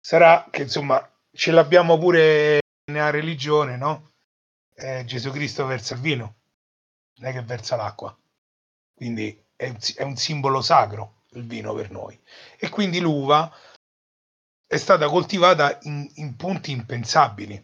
[0.00, 2.60] Sarà che insomma ce l'abbiamo pure
[2.90, 4.10] nella religione, no?
[4.74, 6.34] Eh, Gesù Cristo versa il vino,
[7.16, 8.16] non è che versa l'acqua.
[8.94, 12.18] Quindi è un, è un simbolo sacro il vino per noi.
[12.56, 13.52] E quindi l'uva
[14.66, 17.62] è stata coltivata in, in punti impensabili.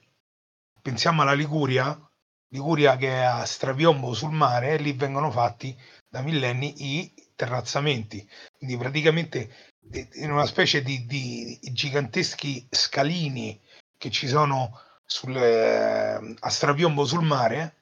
[0.81, 2.10] Pensiamo alla Liguria,
[2.53, 5.76] Liguria che è a strapiombo sul mare, e lì vengono fatti
[6.09, 8.28] da millenni i terrazzamenti.
[8.57, 13.61] Quindi praticamente eh, in una specie di, di giganteschi scalini
[13.96, 17.76] che ci sono sul, eh, a strapiombo sul mare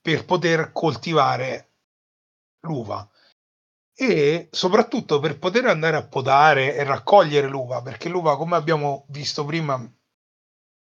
[0.00, 1.70] per poter coltivare
[2.60, 3.08] l'uva
[3.98, 9.44] e soprattutto per poter andare a podare e raccogliere l'uva, perché l'uva, come abbiamo visto
[9.44, 9.82] prima,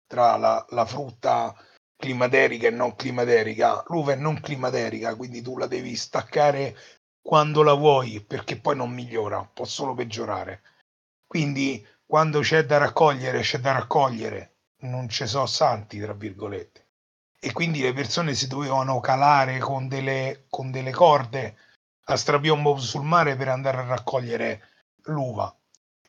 [0.07, 1.55] tra la, la frutta
[2.03, 6.75] climaterica e non climaterica, l'uva è non climaterica, quindi tu la devi staccare
[7.21, 10.61] quando la vuoi, perché poi non migliora, può solo peggiorare.
[11.25, 16.87] Quindi quando c'è da raccogliere, c'è da raccogliere, non ci sono santi, tra virgolette.
[17.39, 21.55] E quindi le persone si dovevano calare con delle, con delle corde
[22.07, 24.61] a strapiombo sul mare per andare a raccogliere
[25.03, 25.55] l'uva.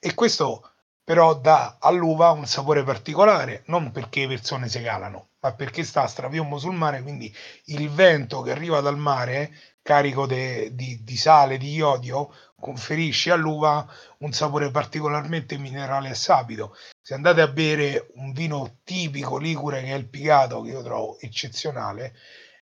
[0.01, 0.73] E questo
[1.05, 6.05] però dà all'uva un sapore particolare, non perché le persone si calano, ma perché sta
[6.05, 7.33] a strapiombo sul mare, quindi
[7.67, 13.87] il vento che arriva dal mare, carico de, di, di sale, di iodio, conferisce all'uva
[14.21, 16.75] un sapore particolarmente minerale e sapido.
[16.99, 21.19] Se andate a bere un vino tipico ligure che è il pigato, che io trovo
[21.21, 22.15] eccezionale,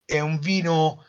[0.06, 1.04] è un vino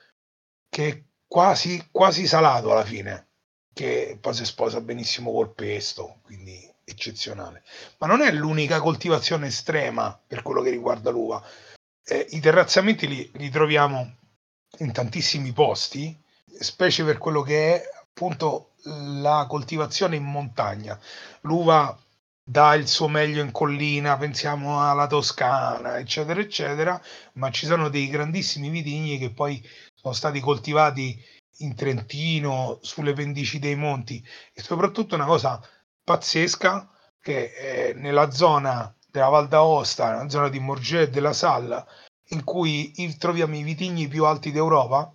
[0.70, 3.28] che è quasi, quasi salato alla fine,
[3.74, 7.62] che poi si sposa benissimo col pesto, quindi eccezionale.
[7.98, 11.42] Ma non è l'unica coltivazione estrema per quello che riguarda l'uva.
[12.04, 14.16] Eh, I terrazzamenti li, li troviamo
[14.78, 16.18] in tantissimi posti,
[16.58, 20.98] specie per quello che è appunto la coltivazione in montagna.
[21.42, 21.96] L'uva
[22.42, 27.00] dà il suo meglio in collina, pensiamo alla Toscana, eccetera, eccetera,
[27.34, 29.62] ma ci sono dei grandissimi vitigni che poi
[29.94, 31.22] sono stati coltivati
[31.58, 34.24] in Trentino, sulle pendici dei monti
[34.54, 35.60] e soprattutto una cosa
[36.08, 36.88] pazzesca
[37.20, 41.86] che è nella zona della Val d'Aosta, nella zona di Morget della Salla,
[42.30, 45.12] in cui troviamo i vitigni più alti d'Europa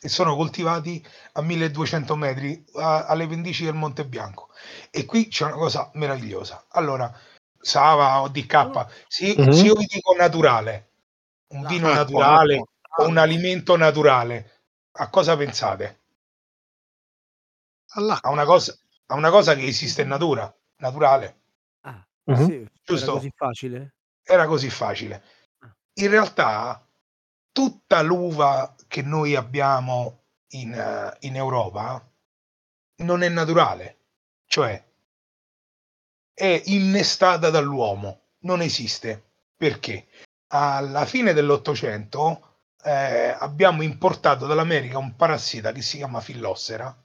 [0.00, 4.50] e sono coltivati a 1200 metri a, alle pendici del Monte Bianco.
[4.90, 6.66] E qui c'è una cosa meravigliosa.
[6.70, 7.12] Allora,
[7.60, 9.50] Sava o DK, se, Mhm.
[9.50, 10.90] se io vi dico naturale,
[11.48, 13.04] un No, vino acqua, naturale acqua.
[13.04, 16.02] o un alimento naturale, a cosa pensate?
[17.96, 18.28] All'acqua.
[18.30, 18.76] A una cosa,
[19.10, 21.40] a una cosa che esiste in natura, naturale.
[21.82, 22.44] Ah, Mhm.
[22.44, 23.12] sì, era Giusto?
[23.12, 23.94] così facile?
[24.22, 25.22] Era così facile.
[25.94, 26.86] In realtà,
[27.50, 32.06] tutta l'uva che noi abbiamo in, eh, in Europa
[32.96, 33.98] non è naturale,
[34.46, 34.84] cioè
[36.32, 39.24] è innestata dall'uomo, non esiste.
[39.56, 40.06] Perché?
[40.52, 46.96] Alla fine dell'Ottocento eh, abbiamo importato dall'America un parassita che si chiama Fillossera,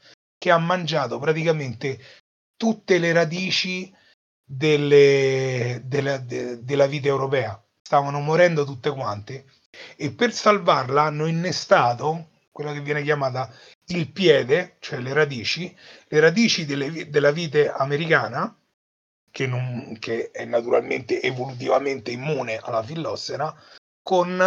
[0.44, 1.98] che ha mangiato praticamente
[2.58, 3.90] tutte le radici
[4.44, 7.58] delle- della, de- della vita europea.
[7.82, 9.46] Stavano morendo tutte quante
[9.96, 13.50] e per salvarla hanno innestato quella che viene chiamata
[13.88, 15.74] il piede, cioè le radici,
[16.10, 18.54] le radici delle della vite americana,
[19.32, 23.56] che, non- che è naturalmente evolutivamente immune alla fillossera,
[24.02, 24.42] con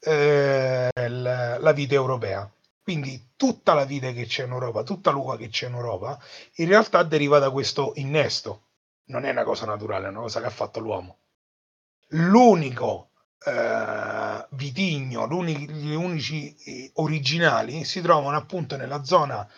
[0.00, 2.46] eh, la, la vite europea.
[2.82, 6.18] Quindi tutta la vite che c'è in Europa, tutta l'uva che c'è in Europa,
[6.56, 8.68] in realtà deriva da questo innesto.
[9.06, 11.18] Non è una cosa naturale, è una cosa che ha fatto l'uomo.
[12.10, 13.10] L'unico
[13.44, 19.48] eh, vitigno, gli unici eh, originali si trovano appunto nella zona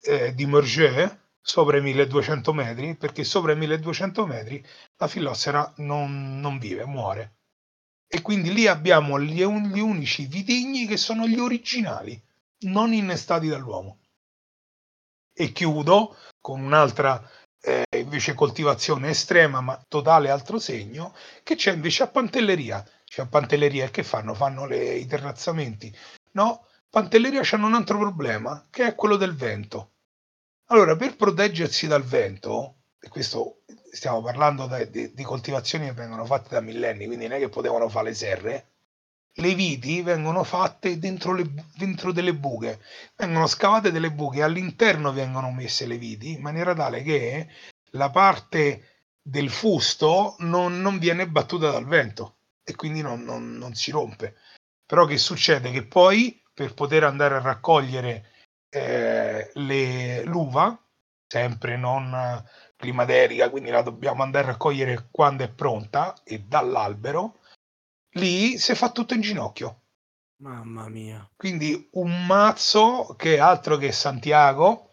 [0.00, 4.64] eh, di Morges, sopra i 1200 metri, perché sopra i 1200 metri
[4.96, 7.34] la fillossera non, non vive, muore.
[8.06, 12.20] E quindi lì abbiamo gli, un- gli unici vitigni che sono gli originali,
[12.66, 13.98] non innestati dall'uomo.
[15.32, 17.22] E chiudo con un'altra
[17.60, 22.84] eh, invece coltivazione estrema, ma totale altro segno, che c'è invece a Pantelleria.
[23.04, 24.34] Cioè a Pantelleria che fanno?
[24.34, 25.94] Fanno le- i terrazzamenti.
[26.32, 29.92] No, Pantelleria c'hanno un altro problema, che è quello del vento.
[30.66, 33.62] Allora, per proteggersi dal vento, e questo
[33.92, 37.48] stiamo parlando de, de, di coltivazioni che vengono fatte da millenni, quindi non è che
[37.48, 38.67] potevano fare le serre.
[39.40, 41.46] Le viti vengono fatte dentro, le,
[41.76, 42.80] dentro delle buche,
[43.16, 47.46] vengono scavate delle buche, all'interno vengono messe le viti in maniera tale che
[47.92, 53.74] la parte del fusto non, non viene battuta dal vento e quindi non, non, non
[53.74, 54.34] si rompe.
[54.84, 55.70] Però che succede?
[55.70, 58.32] Che poi per poter andare a raccogliere
[58.70, 60.76] eh, le, l'uva,
[61.26, 62.42] sempre non
[62.74, 67.38] climaterica, quindi la dobbiamo andare a raccogliere quando è pronta e dall'albero,
[68.18, 69.82] lì si fa tutto in ginocchio.
[70.40, 71.28] Mamma mia.
[71.36, 74.90] Quindi un mazzo che è altro che Santiago,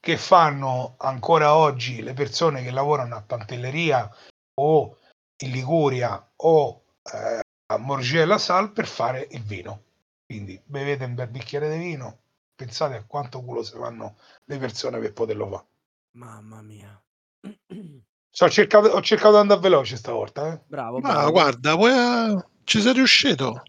[0.00, 4.10] che fanno ancora oggi le persone che lavorano a Pantelleria
[4.54, 4.96] o
[5.42, 7.40] in Liguria o eh,
[7.72, 9.84] a Morgella la Sal per fare il vino.
[10.24, 12.18] Quindi bevete un bel bicchiere di vino,
[12.54, 15.66] pensate a quanto culo si fanno le persone per poterlo fare.
[16.12, 17.00] Mamma mia.
[18.32, 20.52] So, ho, cercato, ho cercato di andare veloce stavolta.
[20.52, 20.60] Eh?
[20.68, 21.30] Bravo, Ma bravo.
[21.32, 23.62] guarda, poi, ci sei riuscito.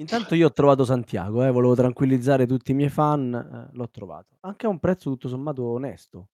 [0.00, 4.36] Intanto io ho trovato Santiago, eh, volevo tranquillizzare tutti i miei fan, eh, l'ho trovato.
[4.40, 6.28] Anche a un prezzo tutto sommato onesto.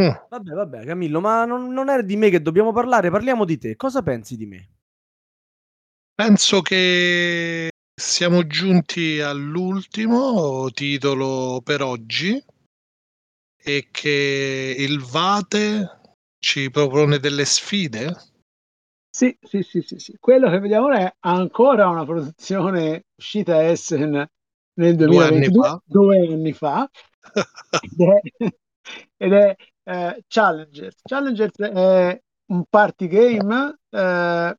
[0.00, 0.10] Mm.
[0.28, 3.76] Vabbè, vabbè, Camillo, ma non, non è di me che dobbiamo parlare, parliamo di te.
[3.76, 4.70] Cosa pensi di me?
[6.14, 12.42] Penso che siamo giunti all'ultimo titolo per oggi
[13.56, 16.00] e che il Vate
[16.38, 18.31] ci propone delle sfide.
[19.14, 20.16] Sì, sì, sì, sì, sì.
[20.18, 24.26] Quello che vediamo è ancora una produzione uscita a Essen
[24.74, 25.82] nel Due anni 2022, fa.
[25.84, 26.88] due anni fa,
[27.78, 28.20] ed è,
[29.16, 30.96] ed è eh, Challengers.
[31.02, 34.56] Challengers è un party game eh,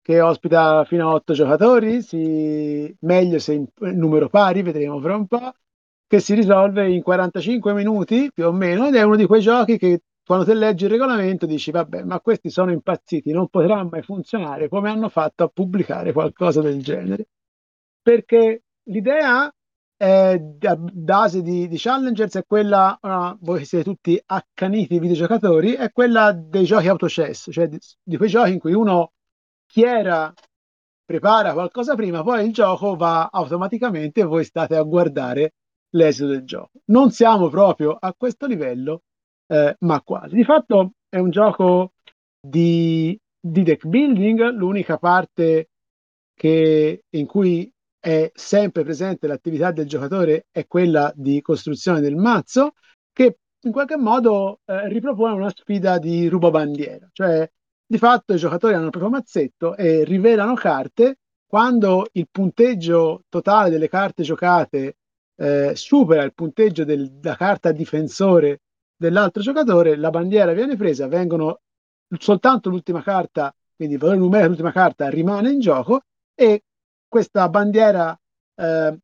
[0.00, 5.26] che ospita fino a otto giocatori, si- meglio se in numero pari, vedremo fra un
[5.28, 5.52] po',
[6.08, 9.78] che si risolve in 45 minuti più o meno ed è uno di quei giochi
[9.78, 10.00] che
[10.32, 14.66] quando te leggi il regolamento dici vabbè ma questi sono impazziti non potrà mai funzionare
[14.66, 17.28] come hanno fatto a pubblicare qualcosa del genere.
[18.00, 19.52] Perché l'idea
[19.94, 26.32] da base di, di Challengers è quella ah, voi siete tutti accaniti videogiocatori è quella
[26.32, 29.12] dei giochi autochess cioè di, di quei giochi in cui uno
[29.66, 30.32] chiera
[31.04, 35.52] prepara qualcosa prima poi il gioco va automaticamente e voi state a guardare
[35.90, 36.80] l'esito del gioco.
[36.86, 39.02] Non siamo proprio a questo livello
[39.52, 40.34] eh, ma quasi.
[40.34, 41.92] Di fatto è un gioco
[42.40, 45.68] di, di deck building, l'unica parte
[46.34, 47.70] che, in cui
[48.00, 52.72] è sempre presente l'attività del giocatore è quella di costruzione del mazzo,
[53.12, 57.48] che in qualche modo eh, ripropone una sfida di rubabandiera, cioè
[57.86, 63.68] di fatto i giocatori hanno il proprio mazzetto e rivelano carte quando il punteggio totale
[63.68, 64.96] delle carte giocate
[65.36, 68.60] eh, supera il punteggio del- della carta difensore
[69.02, 71.60] dell'altro giocatore, la bandiera viene presa, vengono
[72.18, 76.02] soltanto l'ultima carta, quindi il valore numerico dell'ultima carta rimane in gioco
[76.34, 76.62] e
[77.08, 78.18] questa bandiera
[78.54, 78.98] eh,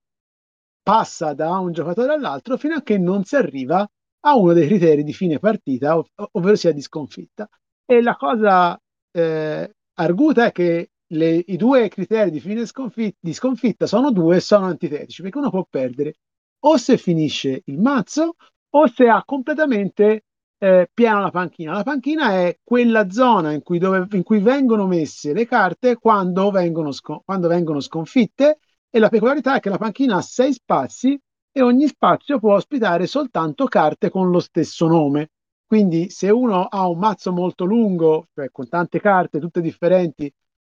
[0.82, 3.86] passa da un giocatore all'altro fino a che non si arriva
[4.20, 7.48] a uno dei criteri di fine partita, ov- ovvero sia di sconfitta.
[7.84, 8.78] E la cosa
[9.10, 14.36] eh, arguta è che le- i due criteri di fine sconfitta, di sconfitta sono due
[14.36, 16.14] e sono antitetici, perché uno può perdere
[16.60, 18.34] o se finisce il mazzo
[18.70, 20.24] o se ha completamente
[20.58, 21.72] eh, piena la panchina.
[21.72, 26.50] La panchina è quella zona in cui, dove- in cui vengono messe le carte quando
[26.50, 28.58] vengono, sco- quando vengono sconfitte
[28.90, 31.18] e la peculiarità è che la panchina ha sei spazi
[31.52, 35.30] e ogni spazio può ospitare soltanto carte con lo stesso nome.
[35.66, 40.32] Quindi se uno ha un mazzo molto lungo, cioè con tante carte tutte differenti,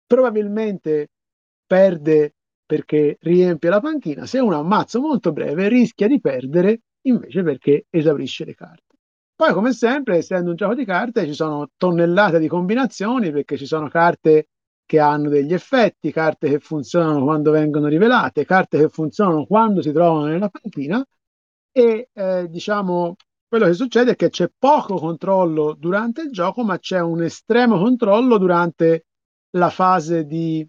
[0.06, 1.10] probabilmente
[1.66, 2.34] perde
[2.66, 4.26] perché riempie la panchina.
[4.26, 8.96] Se uno ha un mazzo molto breve, rischia di perdere invece perché esaurisce le carte.
[9.36, 13.66] Poi, come sempre, essendo un gioco di carte, ci sono tonnellate di combinazioni perché ci
[13.66, 14.48] sono carte
[14.86, 19.92] che hanno degli effetti, carte che funzionano quando vengono rivelate, carte che funzionano quando si
[19.92, 21.04] trovano nella panchina
[21.72, 23.16] e eh, diciamo
[23.48, 27.78] quello che succede è che c'è poco controllo durante il gioco, ma c'è un estremo
[27.78, 29.06] controllo durante
[29.52, 30.66] la fase di,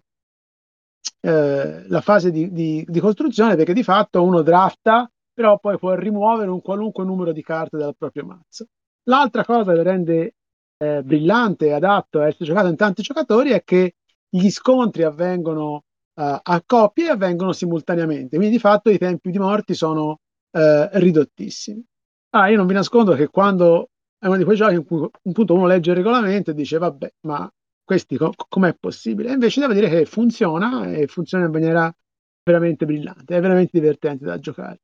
[1.21, 5.93] eh, la fase di, di- di costruzione, perché di fatto uno drafta, però poi può
[5.95, 8.67] rimuovere un qualunque numero di carte dal proprio mazzo.
[9.03, 10.35] L'altra cosa che rende
[10.77, 13.95] eh, brillante e adatto a essere giocato in tanti giocatori è che
[14.29, 15.83] gli scontri avvengono
[16.15, 20.19] eh, a coppie e avvengono simultaneamente, quindi di fatto i tempi di morti sono
[20.51, 21.83] eh, ridottissimi.
[22.31, 25.53] Ah, io non vi nascondo che quando è uno di quei giochi in cui appunto
[25.53, 27.49] uno legge il regolamento e dice vabbè, ma
[27.83, 29.29] questi co- com'è possibile?
[29.29, 31.93] E invece devo dire che funziona e funziona in maniera
[32.43, 34.79] veramente brillante, è veramente divertente da giocare.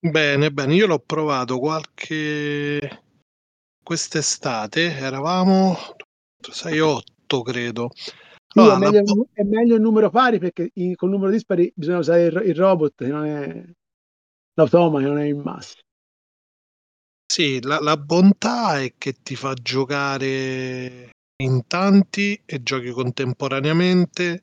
[0.00, 3.02] Bene, bene, io l'ho provato qualche
[3.82, 5.76] quest'estate eravamo
[6.40, 7.90] 6-8 credo.
[7.94, 11.30] Sì, Allora, è, la meglio, bo- è meglio il numero pari perché in- col numero
[11.30, 13.64] dispari bisogna usare il, il robot, che non è
[14.54, 15.82] l'automa, che non è il massimo.
[17.30, 21.10] sì, la, la bontà è che ti fa giocare
[21.42, 24.42] in tanti e giochi contemporaneamente,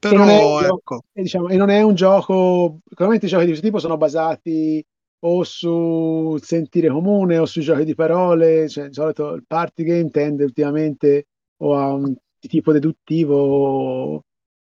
[0.00, 2.80] E non, è però ecco, e diciamo, e non è un gioco.
[2.88, 4.84] Sicuramente i giochi di questo tipo sono basati
[5.20, 8.68] o sul sentire comune o sui giochi di parole.
[8.68, 11.26] Cioè, di solito il party game tende ultimamente
[11.62, 14.22] o a un tipo deduttivo o,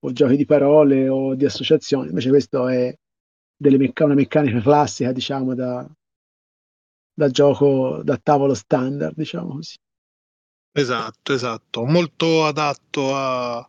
[0.00, 2.08] o giochi di parole o di associazione.
[2.08, 2.94] Invece questo è
[3.56, 5.88] delle mecca- una meccanica classica, diciamo, da,
[7.12, 9.76] da gioco da tavolo standard, diciamo così.
[10.72, 13.66] esatto, esatto, molto adatto a,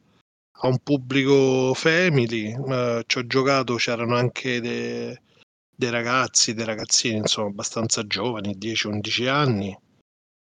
[0.61, 2.53] a un pubblico family.
[2.53, 5.21] eh, ci ho giocato, c'erano anche de-
[5.75, 9.77] dei ragazzi, dei ragazzini, insomma, abbastanza giovani, 10-11 anni.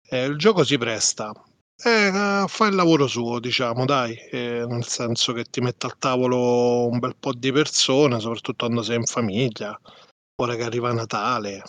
[0.09, 1.31] Eh, il gioco si presta.
[1.79, 6.87] Eh, fa il lavoro suo, diciamo, dai, eh, nel senso che ti mette al tavolo
[6.87, 9.79] un bel po' di persone, soprattutto quando sei in famiglia,
[10.41, 11.61] ora che arriva Natale,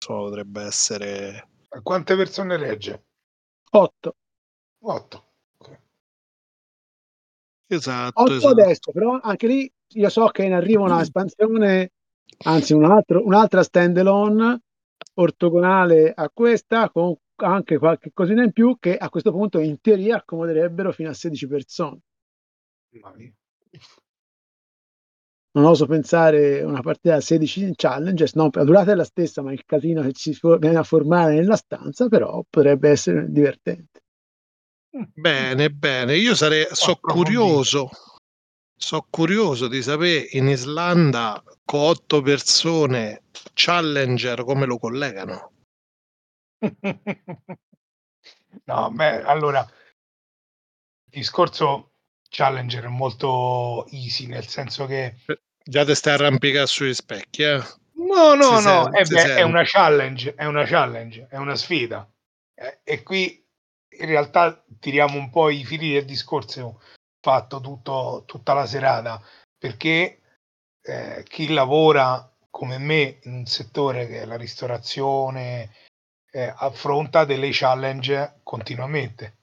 [0.00, 1.48] insomma, potrebbe essere...
[1.82, 3.04] Quante persone regge?
[3.70, 4.14] 8.
[4.84, 5.31] 8.
[7.74, 8.60] Esatto, 8 esatto.
[8.60, 11.90] adesso, però anche lì io so che in arrivo una espansione,
[12.44, 14.60] anzi un altro, un'altra standalone
[15.14, 20.16] ortogonale a questa, con anche qualche cosina in più che a questo punto in teoria
[20.16, 22.00] accomoderebbero fino a 16 persone.
[25.54, 29.52] Non oso pensare una partita da 16 challengers, no, la durata è la stessa, ma
[29.52, 34.00] il casino che ci viene a formare nella stanza, però potrebbe essere divertente.
[34.94, 37.88] Bene, bene, io sarei, so curioso,
[38.76, 43.22] so curioso di sapere in Islanda con otto persone
[43.54, 45.52] Challenger come lo collegano.
[48.64, 51.92] no, beh, allora il discorso
[52.28, 55.16] Challenger è molto easy, nel senso che
[55.64, 57.62] Già te stai arrampicando sugli specchi, eh?
[57.94, 61.54] no, no, Si no, sente, eh beh, è una challenge, è una challenge, è una
[61.54, 62.06] sfida.
[62.54, 63.41] Eh, e qui
[63.98, 66.80] in realtà tiriamo un po' i fili del discorso
[67.20, 69.22] fatto tutto, tutta la serata,
[69.56, 70.20] perché
[70.82, 75.70] eh, chi lavora come me in un settore che è la ristorazione
[76.30, 79.36] eh, affronta delle challenge continuamente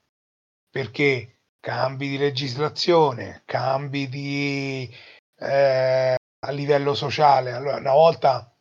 [0.69, 4.89] perché cambi di legislazione, cambi di
[5.35, 7.51] eh, a livello sociale.
[7.51, 8.55] Allora, una volta,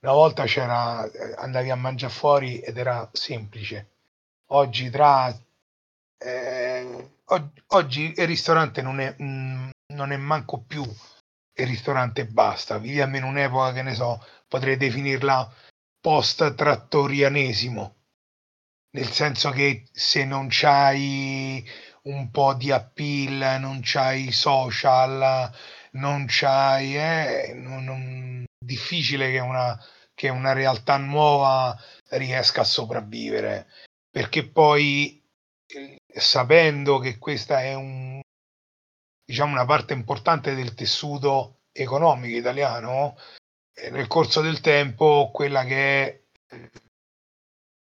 [0.00, 3.88] una volta c'era eh, andavi a mangiare fuori ed era semplice.
[4.52, 5.28] Oggi tra
[6.18, 12.78] eh, og- oggi il ristorante non è, mm, non è manco più il ristorante basta.
[12.78, 15.50] Viviamo in un'epoca che ne so, potrei definirla
[16.00, 17.94] post-trattorianesimo,
[18.92, 21.64] nel senso che se non c'hai
[22.04, 25.50] un po' di appeal, non c'hai social,
[25.92, 29.78] non c'hai, eh, non, non- difficile che una,
[30.14, 31.76] che una realtà nuova
[32.10, 33.66] riesca a sopravvivere,
[34.10, 35.22] perché poi
[35.66, 38.20] eh, sapendo che questa è un,
[39.24, 43.16] diciamo, una parte importante del tessuto economico italiano,
[43.74, 46.70] eh, nel corso del tempo quella che è eh,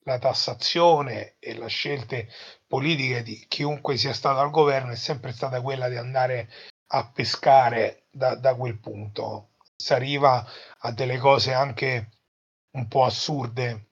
[0.04, 2.28] la tassazione e le scelte
[2.66, 6.50] politiche di chiunque sia stato al governo è sempre stata quella di andare
[6.88, 9.50] a pescare da, da quel punto.
[9.74, 10.44] Si arriva
[10.78, 12.10] a delle cose anche
[12.72, 13.90] un po' assurde.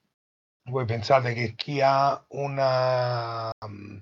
[0.71, 3.97] Voi pensate che chi ha una, mm,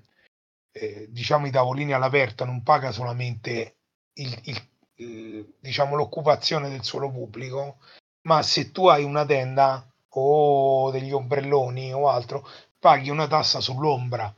[0.71, 3.77] eh, diciamo, i tavolini all'aperto non paga solamente
[4.13, 7.79] il, il- il- diciamo, l'occupazione del suolo pubblico,
[8.21, 12.47] ma se tu hai una tenda o degli ombrelloni o altro,
[12.77, 14.33] paghi una tassa sull'ombra,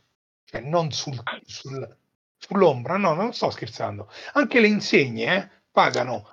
[0.46, 1.98] cioè non sul, sul-
[2.38, 4.10] sull'ombra, no, non sto scherzando.
[4.34, 6.30] Anche le insegne eh, pagano,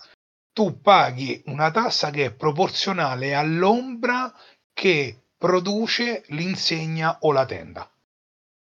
[0.53, 4.33] tu paghi una tassa che è proporzionale all'ombra
[4.73, 7.89] che produce l'insegna o la tenda.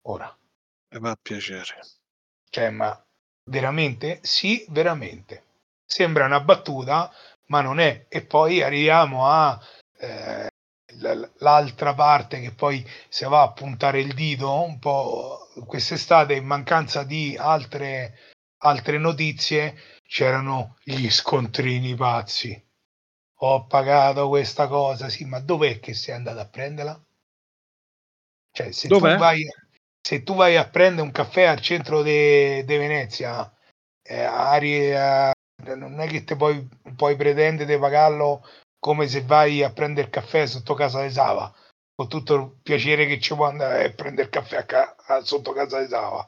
[0.04, 0.36] Ora,
[0.90, 1.80] Mi fa piacere.
[2.50, 3.02] cioè, ma
[3.50, 4.20] veramente?
[4.22, 5.44] Sì, veramente.
[5.86, 7.12] Sembra una battuta,
[7.46, 8.06] ma non è.
[8.10, 9.60] E poi arriviamo a
[10.00, 10.50] eh,
[11.40, 17.04] l'altra parte che poi se va a puntare il dito un po' quest'estate in mancanza
[17.04, 18.20] di altre,
[18.64, 19.76] altre notizie
[20.06, 22.66] c'erano gli scontrini pazzi.
[23.42, 27.00] Ho pagato questa cosa, sì, ma dov'è che sei andato a prenderla?
[28.52, 29.44] Cioè, se tu vai,
[30.02, 33.52] se tu vai a prendere un caffè al centro di Venezia,
[34.02, 35.32] eh, Ari, eh,
[35.76, 38.44] non è che te puoi, puoi pretendere di pagarlo
[38.80, 41.54] come se vai a prendere il caffè sotto casa di Sava.
[42.00, 45.22] con tutto il piacere che ci può andare a prendere il caffè a ca- a-
[45.24, 46.28] sotto casa di Sava.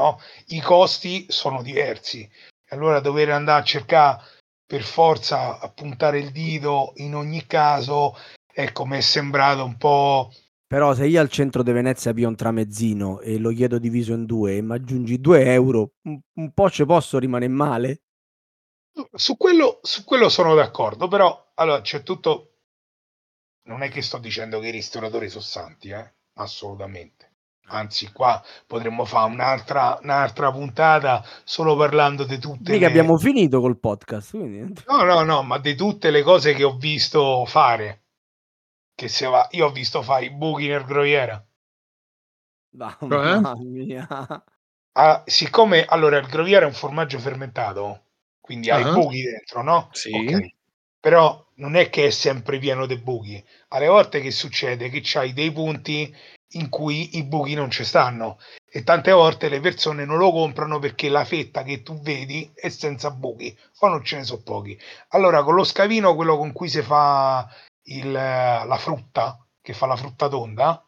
[0.00, 0.18] No?
[0.46, 2.26] I costi sono diversi.
[2.70, 4.22] Allora dover andare a cercare
[4.70, 8.16] per forza a puntare il dito in ogni caso,
[8.46, 10.30] ecco, mi è sembrato un po'...
[10.64, 14.26] Però se io al centro di Venezia pio un tramezzino e lo chiedo diviso in
[14.26, 18.02] due e mi aggiungi 2 euro, un, un po' ci posso rimanere male?
[19.12, 22.58] Su quello, su quello sono d'accordo, però allora c'è tutto...
[23.64, 26.14] Non è che sto dicendo che i ristoratori sono santi, eh?
[26.34, 27.19] assolutamente.
[27.72, 32.90] Anzi, qua potremmo fare un'altra, un'altra puntata solo parlando di tutte Mica le...
[32.90, 34.82] abbiamo finito col podcast, quindi...
[34.88, 38.02] No, no, no, ma di tutte le cose che ho visto fare.
[38.94, 39.46] Che se va...
[39.52, 41.42] Io ho visto fare i buchi nel groviera.
[42.70, 44.06] Mamma mia.
[44.92, 48.02] Ah, siccome allora il groviera è un formaggio fermentato,
[48.40, 48.92] quindi ha i Ah.
[48.92, 49.88] buchi dentro, no?
[49.92, 50.10] Sì.
[50.10, 50.54] Ok.
[50.98, 53.42] Però non è che è sempre pieno di buchi.
[53.68, 54.88] Alle volte che succede?
[54.88, 56.14] Che c'hai dei punti
[56.54, 60.78] in cui i buchi non ci stanno e tante volte le persone non lo comprano
[60.78, 64.78] perché la fetta che tu vedi è senza buchi o non ce ne sono pochi.
[65.08, 67.48] Allora con lo scavino, quello con cui si fa
[67.84, 70.84] il- la frutta, che fa la frutta tonda,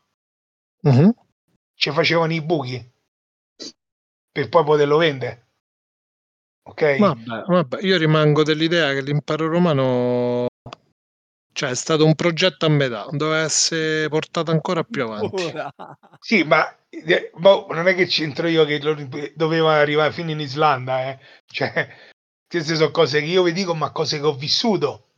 [0.83, 1.15] Mhm.
[1.75, 2.91] ci facevano i buchi
[4.33, 5.47] per poi poterlo vendere.
[6.65, 6.99] Ok?
[6.99, 10.47] Vabbè, vabbè, io rimango dell'idea che l'impero romano
[11.53, 15.45] cioè, è stato un progetto a metà, doveva essere portato ancora più avanti.
[15.45, 15.73] Ora.
[16.21, 18.97] Sì, ma eh, boh, non è che c'entro io che lo-
[19.35, 21.19] doveva arrivare fino in Islanda, eh.
[21.47, 21.89] Cioè,
[22.49, 25.09] queste sono cose che io vi dico, ma cose che ho vissuto.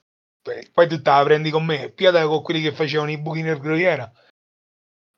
[0.43, 3.43] Poi poi tu te la prendi con me, piada con quelli che facevano i buchi
[3.43, 4.11] nel groviera.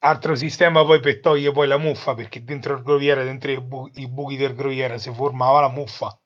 [0.05, 3.91] Altro sistema poi per togliere poi la muffa, perché dentro il groviera, dentro i, bu-
[3.95, 6.17] i buchi del groviera, si formava la muffa.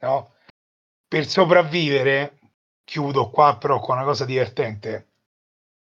[0.00, 0.34] No?
[1.08, 2.38] Per sopravvivere,
[2.86, 5.08] chiudo qua però con una cosa divertente.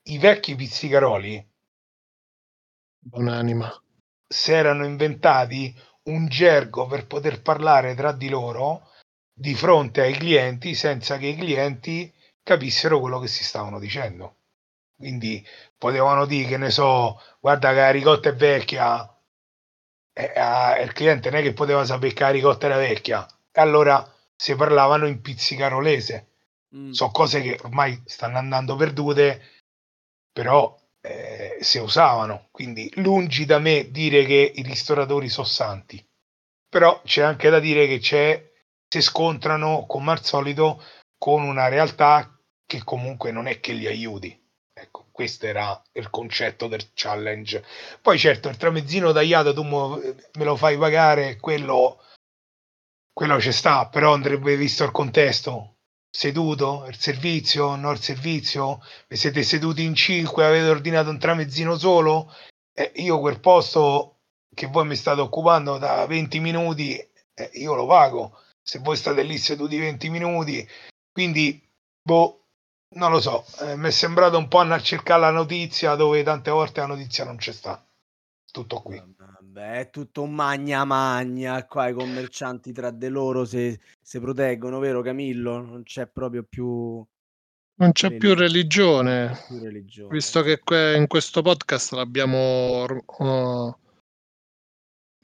[0.05, 1.47] I vecchi pizzicaroli
[2.98, 3.70] Buonanima.
[4.27, 5.74] si erano inventati
[6.05, 8.90] un gergo per poter parlare tra di loro
[9.31, 12.12] di fronte ai clienti senza che i clienti
[12.43, 14.39] capissero quello che si stavano dicendo.
[14.97, 15.47] Quindi
[15.77, 19.06] potevano dire che ne so, guarda che la ricotta è vecchia,
[20.14, 23.60] e ah, il cliente non è che poteva sapere che la ricotta era vecchia, e
[23.60, 26.36] allora si parlavano in pizzicarolese.
[26.74, 26.90] Mm.
[26.90, 29.62] Sono cose che ormai stanno andando perdute,
[30.32, 32.48] però eh, si usavano.
[32.51, 36.05] Quindi lungi da me dire che i ristoratori sono santi.
[36.68, 38.52] Però c'è anche da dire che c'è,
[38.88, 40.82] si scontrano come al solito
[41.16, 44.44] con una realtà che comunque non è che li aiuti.
[44.78, 47.64] Ecco, questo era il concetto del challenge.
[48.02, 52.02] Poi certo, il tramezzino tagliato tu me lo fai pagare, quello,
[53.12, 55.76] quello ci sta, però andrebbe visto il contesto.
[56.16, 61.76] Seduto, il servizio, no il servizio, e siete seduti in cinque, avete ordinato un tramezzino
[61.76, 62.32] solo,
[62.72, 64.20] e io quel posto
[64.55, 68.40] che voi mi state occupando da 20 minuti, eh, io lo pago.
[68.62, 70.66] Se voi state lì seduti 20 minuti,
[71.12, 71.62] quindi,
[72.01, 72.47] boh,
[72.94, 76.22] non lo so, eh, mi è sembrato un po' andare a cercare la notizia dove
[76.22, 77.86] tante volte la notizia non c'è sta.
[78.51, 78.97] Tutto qui.
[78.97, 85.03] Vabbè, è tutto magna magna qua i commercianti tra di loro se si proteggono, vero
[85.03, 85.61] Camillo?
[85.61, 87.05] Non c'è proprio più,
[87.78, 89.37] Non c'è più Religione.
[89.49, 90.09] più religione.
[90.12, 93.78] visto che que- in questo podcast l'abbiamo oh,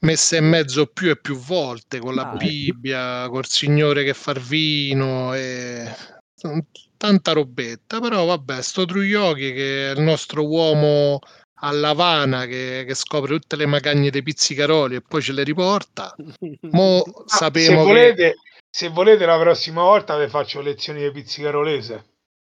[0.01, 4.33] messa in mezzo più e più volte con la Ah, Bibbia, col Signore che fa
[4.33, 5.89] il vino e
[6.97, 8.01] tanta robetta.
[8.01, 11.21] Però vabbè, sto Trugliochi che è il nostro uomo
[11.65, 16.13] a Lavana che, che scopre tutte le magagne dei pizzicaroli e poi ce le riporta.
[16.73, 18.35] Mo Ah, se, sapemo che volete,
[18.75, 22.05] se volete la prossima volta vi faccio lezioni di pizzicarolese.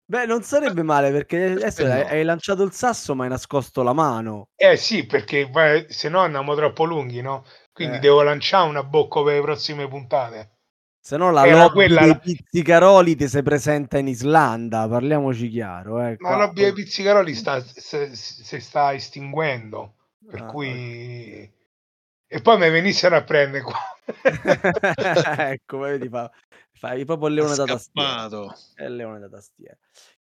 [0.08, 2.06] Beh, non sarebbe male perché adesso Eh, no.
[2.06, 4.48] hai, lanciato il sasso ma hai nascosto la mano.
[4.56, 7.44] Eh sì, perché poi, se no andiamo troppo lunghi, no?
[7.72, 8.00] Quindi Eh.
[8.00, 10.50] devo lanciare una bocca per le prossime puntate.
[11.00, 16.00] Se no la Era lobby quella dei pizzicaroli ti si presenta in Islanda, parliamoci chiaro.
[16.00, 19.94] Eh, Ma la lobbia dei pizzicaroli sta, si sta estinguendo,
[20.26, 21.52] per Ah, cui...
[22.36, 23.78] E poi mi venissero a prendere qua.
[25.48, 26.30] ecco, vedi, fa,
[26.72, 28.28] fai proprio il leone da tastiera.
[28.74, 29.74] È il leone da tastiera.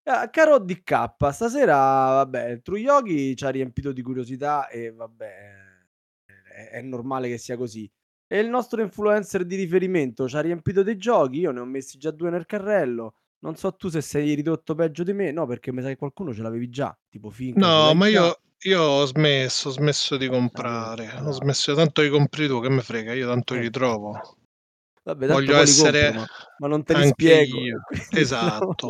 [0.04, 5.30] Ah, caro DK, stasera, vabbè, il True Yogi ci ha riempito di curiosità e vabbè,
[6.56, 7.92] è, è normale che sia così.
[8.28, 11.98] E il nostro influencer di riferimento ci ha riempito dei giochi, io ne ho messi
[11.98, 13.16] già due nel carrello.
[13.40, 16.34] Non so tu se sei ridotto peggio di me, no, perché mi sa che qualcuno
[16.34, 17.60] ce l'avevi già, tipo Finca.
[17.60, 18.12] ce No, ma già.
[18.12, 21.12] io, io ho smesso, ho smesso di comprare.
[21.22, 23.70] Ho smesso, tanto li compri tu, che me frega, io tanto li Eh.
[23.70, 24.38] trovo.
[25.04, 26.28] Vabbè, tanto Voglio li essere compro, ma,
[26.58, 27.60] ma non te li anche spiego.
[27.60, 27.82] io.
[27.86, 28.90] quindi Esatto.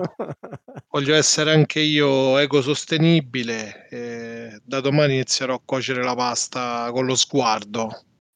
[0.89, 3.87] Voglio essere anche io ecosostenibile.
[3.89, 7.89] e da domani inizierò a cuocere la pasta con lo sguardo,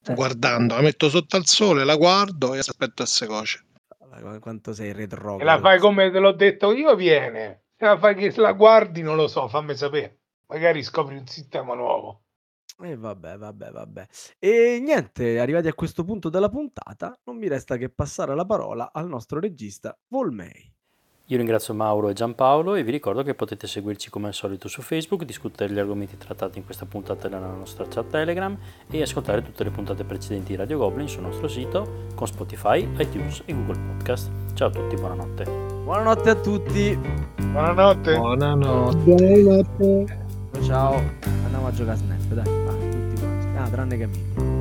[0.04, 0.14] Eh.
[0.14, 0.74] guardando.
[0.74, 3.64] La metto sotto al sole, la guardo e aspetto se cuoce.
[4.40, 7.62] Quanto sei E la fai come te l'ho detto io, viene.
[7.78, 10.19] Se la fai che la guardi, non lo so, fammi sapere.
[10.50, 12.22] Magari scopri un sistema nuovo.
[12.82, 14.06] E vabbè, vabbè, vabbè.
[14.38, 18.90] E niente, arrivati a questo punto della puntata, non mi resta che passare la parola
[18.92, 20.72] al nostro regista Volmei.
[21.26, 24.82] Io ringrazio Mauro e Giampaolo e vi ricordo che potete seguirci come al solito su
[24.82, 28.58] Facebook, discutere gli argomenti trattati in questa puntata nella nostra chat Telegram
[28.90, 33.44] e ascoltare tutte le puntate precedenti di Radio Goblin sul nostro sito con Spotify, iTunes
[33.46, 34.28] e Google Podcast.
[34.54, 35.44] Ciao a tutti, buonanotte.
[35.44, 36.98] Buonanotte a tutti.
[37.36, 38.16] Buonanotte.
[38.16, 39.14] Buonanotte.
[39.14, 40.29] Buonanotte.
[40.64, 41.02] Ciao.
[41.44, 42.44] Andiamo a giocare a Snap, dai.
[42.44, 43.56] vai, tutti quanti.
[43.56, 44.58] Ah, tranne Camillo.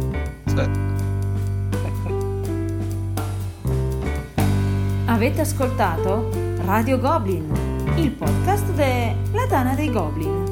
[5.05, 6.29] Avete ascoltato
[6.65, 7.51] Radio Goblin,
[7.95, 10.48] il podcast della Tana dei Goblin.